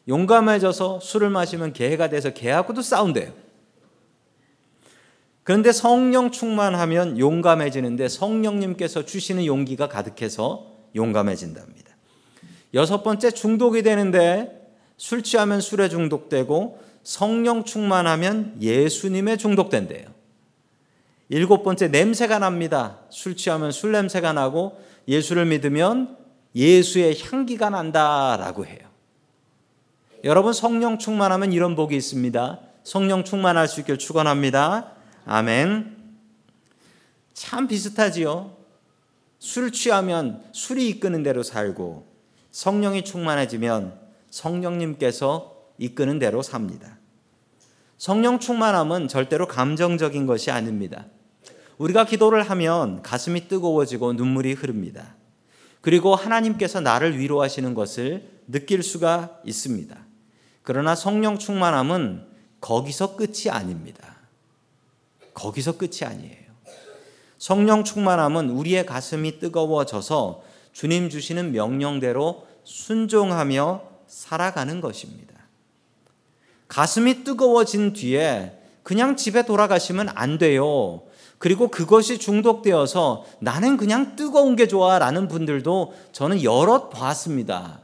용감해져서 0.08 1.02
술을 1.02 1.30
마시면 1.32 1.74
개가 1.74 2.08
돼서 2.08 2.30
개하고도 2.30 2.82
싸운대요. 2.82 3.34
그런데 5.44 5.74
성령 5.74 6.32
충만하면 6.32 7.20
용감해지는데 7.20 8.08
성령님께서 8.08 9.04
주시는 9.04 9.46
용기가 9.46 9.90
가득해서 9.90 10.78
용감해진답니다. 10.96 11.92
여섯 12.74 13.04
번째 13.04 13.32
중독이 13.32 13.84
되는데 13.84 14.61
술 15.02 15.24
취하면 15.24 15.62
술에 15.62 15.90
중독되고 15.90 16.80
성령 17.02 17.64
충만하면 17.64 18.56
예수님에 18.62 19.36
중독된대요. 19.36 20.08
일곱 21.28 21.64
번째 21.64 21.88
냄새가 21.88 22.38
납니다. 22.38 23.00
술 23.10 23.36
취하면 23.36 23.72
술 23.72 23.94
냄새가 23.94 24.32
나고 24.34 24.80
예수를 25.08 25.48
믿으면 25.48 26.18
예수의 26.54 27.20
향기가 27.20 27.72
난다라고 27.72 28.68
해요. 28.68 28.78
여러분 30.24 30.54
성령 30.54 31.00
충만하면 31.00 31.52
이런 31.52 31.76
복이 31.76 31.98
있습니다. 31.98 32.60
성령 32.84 33.24
충만할 33.24 33.68
수 33.68 33.80
있길 33.80 33.98
축원합니다. 33.98 34.92
아멘. 35.26 35.98
참 37.34 37.68
비슷하지요. 37.68 38.56
술 39.40 39.72
취하면 39.72 40.44
술이 40.52 40.88
이끄는 40.90 41.24
대로 41.24 41.42
살고 41.42 42.06
성령이 42.52 43.04
충만해지면 43.04 44.01
성령님께서 44.32 45.56
이끄는 45.78 46.17
대로 46.17 46.41
삽니다. 46.41 46.98
성령 47.98 48.39
충만함은 48.39 49.08
절대로 49.08 49.48
감정적인 49.48 50.26
것이 50.26 50.50
아닙니다. 50.50 51.06
우리가 51.78 52.06
기도를 52.06 52.41
하면 52.50 53.04
가슴이 53.04 53.48
뜨거워지고 53.48 54.13
눈물이 54.13 54.54
흐릅니다. 54.54 55.15
그리고 55.82 56.15
하나님께서 56.15 56.80
나를 56.80 57.20
위로하시는 57.20 57.74
것을 57.76 58.28
느낄 58.48 58.82
수가 58.82 59.39
있습니다. 59.46 59.96
그러나 60.63 60.96
성령 60.96 61.38
충만함은 61.38 62.28
거기서 62.60 63.15
끝이 63.15 63.50
아닙니다. 63.50 64.15
거기서 65.34 65.78
끝이 65.78 66.00
아니에요. 66.04 66.52
성령 67.38 67.84
충만함은 67.84 68.52
우리의 68.52 68.86
가슴이 68.86 69.39
뜨거워져서 69.39 70.44
주님 70.72 71.10
주시는 71.10 71.52
명령대로 71.52 72.46
순종하며 72.63 73.90
살아가는 74.12 74.82
것입니다. 74.82 75.34
가슴이 76.67 77.24
뜨거워진 77.24 77.93
뒤에 77.93 78.58
그냥 78.84 79.15
집에 79.15 79.45
돌아가시면 79.45 80.10
안 80.15 80.38
돼요. 80.38 81.04
그리고 81.38 81.69
그것이 81.69 82.19
중독되어서 82.19 83.26
나는 83.39 83.78
그냥 83.78 84.15
뜨거운 84.15 84.56
게 84.58 84.67
좋아 84.67 85.00
라는 85.00 85.30
분들도 85.30 85.93
저는 86.12 86.43
여러 86.43 86.89
봤습니다. 86.89 87.80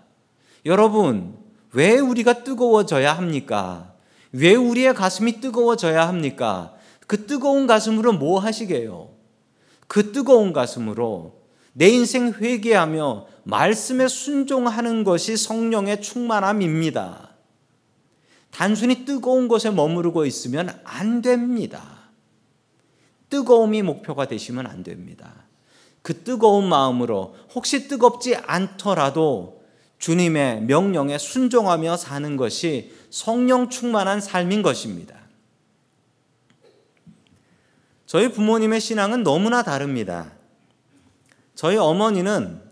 여러분, 0.66 1.38
왜 1.72 1.98
우리가 1.98 2.44
뜨거워져야 2.44 3.14
합니까? 3.14 3.94
왜 4.34 4.54
우리의 4.54 4.94
가슴이 4.94 5.40
뜨거워져야 5.40 6.08
합니까? 6.08 6.74
그 7.08 7.26
뜨거운 7.26 7.68
가슴으로 7.68 8.12
뭐 8.14 8.40
하시게요? 8.40 9.10
그 9.88 10.12
뜨거운 10.12 10.52
가슴으로 10.52 11.38
내 11.72 11.88
인생 11.88 12.34
회개하며 12.34 13.28
말씀에 13.48 14.10
순종하는 14.10 15.06
것이 15.06 15.38
성령의 15.38 16.02
충만함입니다. 16.02 17.30
단순히 18.52 19.06
뜨거운 19.06 19.48
것에 19.48 19.72
머무르고 19.72 20.26
있으면 20.26 20.78
안 20.84 21.22
됩니다. 21.22 22.10
뜨거움이 23.30 23.84
목표가 23.84 24.28
되시면 24.28 24.68
안 24.68 24.84
됩니다. 24.84 25.34
그 26.02 26.24
뜨거운 26.24 26.68
마음으로 26.68 27.36
혹시 27.56 27.88
뜨겁지 27.88 28.36
않더라도 28.36 29.64
주님의 29.98 30.64
명령에 30.64 31.18
순종하며 31.18 31.96
사는 31.96 32.36
것이 32.36 32.94
성령 33.10 33.70
충만한 33.70 34.20
삶인 34.20 34.62
것입니다. 34.62 35.16
저희 38.06 38.30
부모님의 38.30 38.82
신앙은 38.82 39.24
너무나 39.24 39.64
다릅니다. 39.64 40.34
저희 41.56 41.78
어머니는 41.78 42.67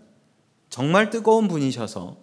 정말 0.76 1.08
뜨거운 1.08 1.48
분이셔서 1.48 2.18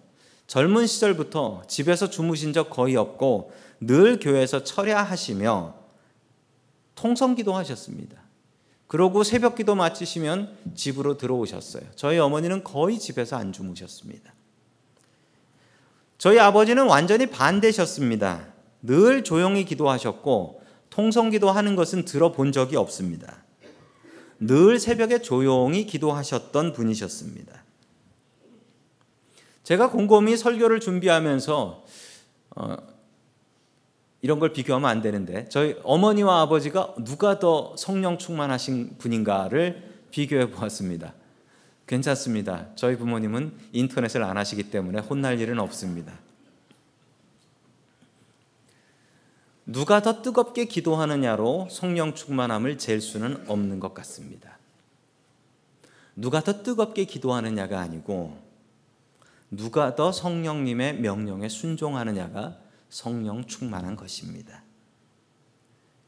젊은 0.46 0.86
시절부터 0.86 1.62
집에서 1.66 2.08
주무신 2.08 2.52
적 2.52 2.70
거의 2.70 2.94
없고 2.94 3.50
늘 3.80 4.20
교회에서 4.20 4.62
철야하시며 4.62 5.74
통성 6.94 7.34
기도 7.34 7.52
하셨습니다. 7.56 8.22
그러고 8.86 9.24
새벽 9.24 9.56
기도 9.56 9.74
마치시면 9.74 10.56
집으로 10.76 11.16
들어오셨어요. 11.16 11.82
저희 11.96 12.20
어머니는 12.20 12.62
거의 12.62 13.00
집에서 13.00 13.34
안 13.34 13.52
주무셨습니다. 13.52 14.32
저희 16.16 16.38
아버지는 16.38 16.86
완전히 16.86 17.26
반대셨습니다. 17.26 18.52
늘 18.82 19.24
조용히 19.24 19.64
기도하셨고 19.64 20.62
통성 20.90 21.30
기도하는 21.30 21.74
것은 21.74 22.04
들어본 22.04 22.52
적이 22.52 22.76
없습니다. 22.76 23.42
늘 24.38 24.78
새벽에 24.78 25.22
조용히 25.22 25.86
기도하셨던 25.86 26.72
분이셨습니다. 26.72 27.63
제가 29.64 29.90
곰곰이 29.90 30.36
설교를 30.36 30.78
준비하면서 30.78 31.84
어, 32.56 32.76
이런 34.20 34.38
걸 34.38 34.52
비교하면 34.52 34.88
안 34.88 35.02
되는데 35.02 35.48
저희 35.48 35.76
어머니와 35.82 36.42
아버지가 36.42 36.94
누가 37.04 37.38
더 37.38 37.74
성령 37.76 38.16
충만하신 38.16 38.96
분인가를 38.98 40.06
비교해 40.10 40.50
보았습니다. 40.50 41.14
괜찮습니다. 41.86 42.68
저희 42.76 42.96
부모님은 42.96 43.52
인터넷을 43.72 44.22
안 44.22 44.36
하시기 44.36 44.70
때문에 44.70 45.00
혼날 45.00 45.40
일은 45.40 45.58
없습니다. 45.58 46.12
누가 49.66 50.00
더 50.02 50.22
뜨겁게 50.22 50.66
기도하느냐로 50.66 51.68
성령 51.70 52.14
충만함을 52.14 52.78
잴 52.78 53.00
수는 53.00 53.44
없는 53.48 53.80
것 53.80 53.94
같습니다. 53.94 54.58
누가 56.16 56.40
더 56.42 56.62
뜨겁게 56.62 57.04
기도하느냐가 57.04 57.80
아니고 57.80 58.38
누가 59.56 59.94
더 59.94 60.12
성령님의 60.12 61.00
명령에 61.00 61.48
순종하느냐가 61.48 62.58
성령 62.88 63.44
충만한 63.44 63.96
것입니다. 63.96 64.62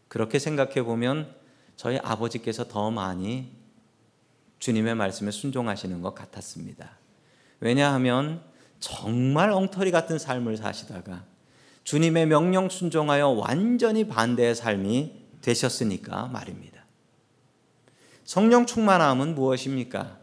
그렇게 0.09 0.39
생각해 0.39 0.83
보면 0.83 1.35
저희 1.77 1.99
아버지께서 1.99 2.69
더 2.69 2.91
많이 2.91 3.53
주님의 4.59 4.95
말씀에 4.95 5.31
순종하시는 5.31 6.01
것 6.01 6.15
같았습니다. 6.15 6.99
왜냐하면 7.61 8.43
정말 8.81 9.51
엉터리 9.51 9.91
같은 9.91 10.19
삶을 10.19 10.57
사시다가 10.57 11.25
주님의 11.85 12.27
명령 12.27 12.69
순종하여 12.69 13.29
완전히 13.29 14.09
반대의 14.09 14.55
삶이 14.55 15.27
되셨으니까 15.41 16.27
말입니다. 16.27 16.85
성령 18.25 18.67
충만함은 18.67 19.35
무엇입니까? 19.35 20.19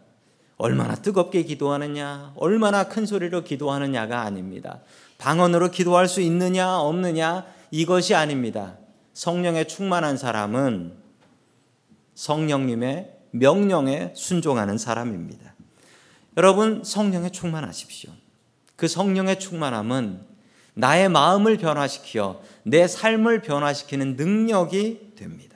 얼마나 0.57 0.95
뜨겁게 0.95 1.43
기도하느냐, 1.43 2.33
얼마나 2.35 2.87
큰 2.87 3.05
소리로 3.05 3.43
기도하느냐가 3.43 4.21
아닙니다. 4.21 4.81
방언으로 5.17 5.71
기도할 5.71 6.07
수 6.07 6.21
있느냐, 6.21 6.77
없느냐, 6.79 7.45
이것이 7.71 8.15
아닙니다. 8.15 8.77
성령에 9.13 9.65
충만한 9.65 10.17
사람은 10.17 10.93
성령님의 12.15 13.11
명령에 13.31 14.13
순종하는 14.15 14.77
사람입니다. 14.77 15.55
여러분, 16.37 16.83
성령에 16.83 17.29
충만하십시오. 17.29 18.11
그 18.75 18.87
성령의 18.87 19.39
충만함은 19.39 20.21
나의 20.75 21.09
마음을 21.09 21.57
변화시켜 21.57 22.41
내 22.63 22.87
삶을 22.87 23.41
변화시키는 23.41 24.15
능력이 24.15 25.13
됩니다. 25.15 25.52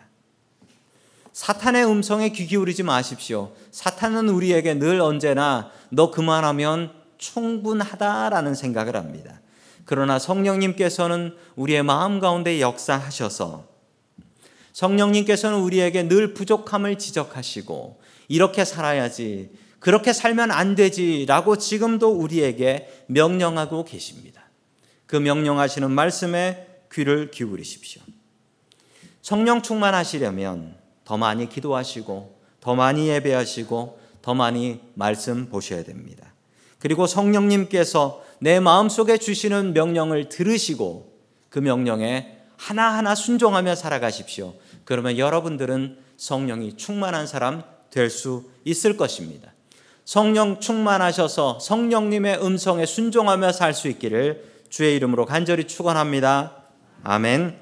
사탄의 1.38 1.86
음성에 1.86 2.30
귀 2.30 2.48
기울이지 2.48 2.82
마십시오. 2.82 3.54
사탄은 3.70 4.28
우리에게 4.28 4.74
늘 4.74 5.00
언제나 5.00 5.70
너 5.92 6.10
그만하면 6.10 6.92
충분하다라는 7.20 8.56
생각을 8.56 8.96
합니다. 8.96 9.40
그러나 9.86 10.18
성령님께서는 10.18 11.36
우리의 11.56 11.84
마음 11.84 12.20
가운데 12.20 12.60
역사하셔서 12.60 13.68
성령님께서는 14.74 15.60
우리에게 15.60 16.08
늘 16.08 16.34
부족함을 16.34 16.98
지적하시고 16.98 18.02
이렇게 18.30 18.66
살아야지 18.66 19.52
그렇게 19.78 20.14
살면 20.14 20.50
안 20.50 20.74
되지라고 20.74 21.58
지금도 21.60 22.14
우리에게 22.14 23.04
명령하고 23.06 23.86
계십니다. 23.86 24.42
그 25.06 25.16
명령하시는 25.16 25.92
말씀에 25.92 26.66
귀를 26.92 27.30
기울이십시오. 27.30 28.02
성령 29.22 29.62
충만하시려면 29.62 30.87
더 31.08 31.16
많이 31.18 31.48
기도하시고 31.48 32.38
더 32.60 32.76
많이 32.76 33.08
예배하시고 33.08 34.00
더 34.22 34.34
많이 34.34 34.82
말씀 34.94 35.48
보셔야 35.48 35.86
됩니다. 35.86 36.34
그리고 36.80 37.08
성령님께서 37.08 38.22
내 38.40 38.60
마음속에 38.60 39.18
주시는 39.18 39.72
명령을 39.74 40.28
들으시고 40.28 41.14
그 41.50 41.60
명령에 41.60 42.40
하나하나 42.58 43.16
순종하며 43.16 43.76
살아가십시오. 43.76 44.56
그러면 44.84 45.18
여러분들은 45.18 45.98
성령이 46.18 46.76
충만한 46.76 47.26
사람 47.26 47.64
될 47.90 48.10
수 48.10 48.44
있을 48.66 48.98
것입니다. 48.98 49.54
성령 50.04 50.60
충만하셔서 50.60 51.60
성령님의 51.60 52.44
음성에 52.44 52.86
순종하며 52.86 53.54
살 53.54 53.74
수 53.74 53.88
있기를 53.88 54.44
주의 54.70 54.94
이름으로 54.98 55.26
간절히 55.26 55.68
축원합니다. 55.68 56.64
아멘. 57.04 57.62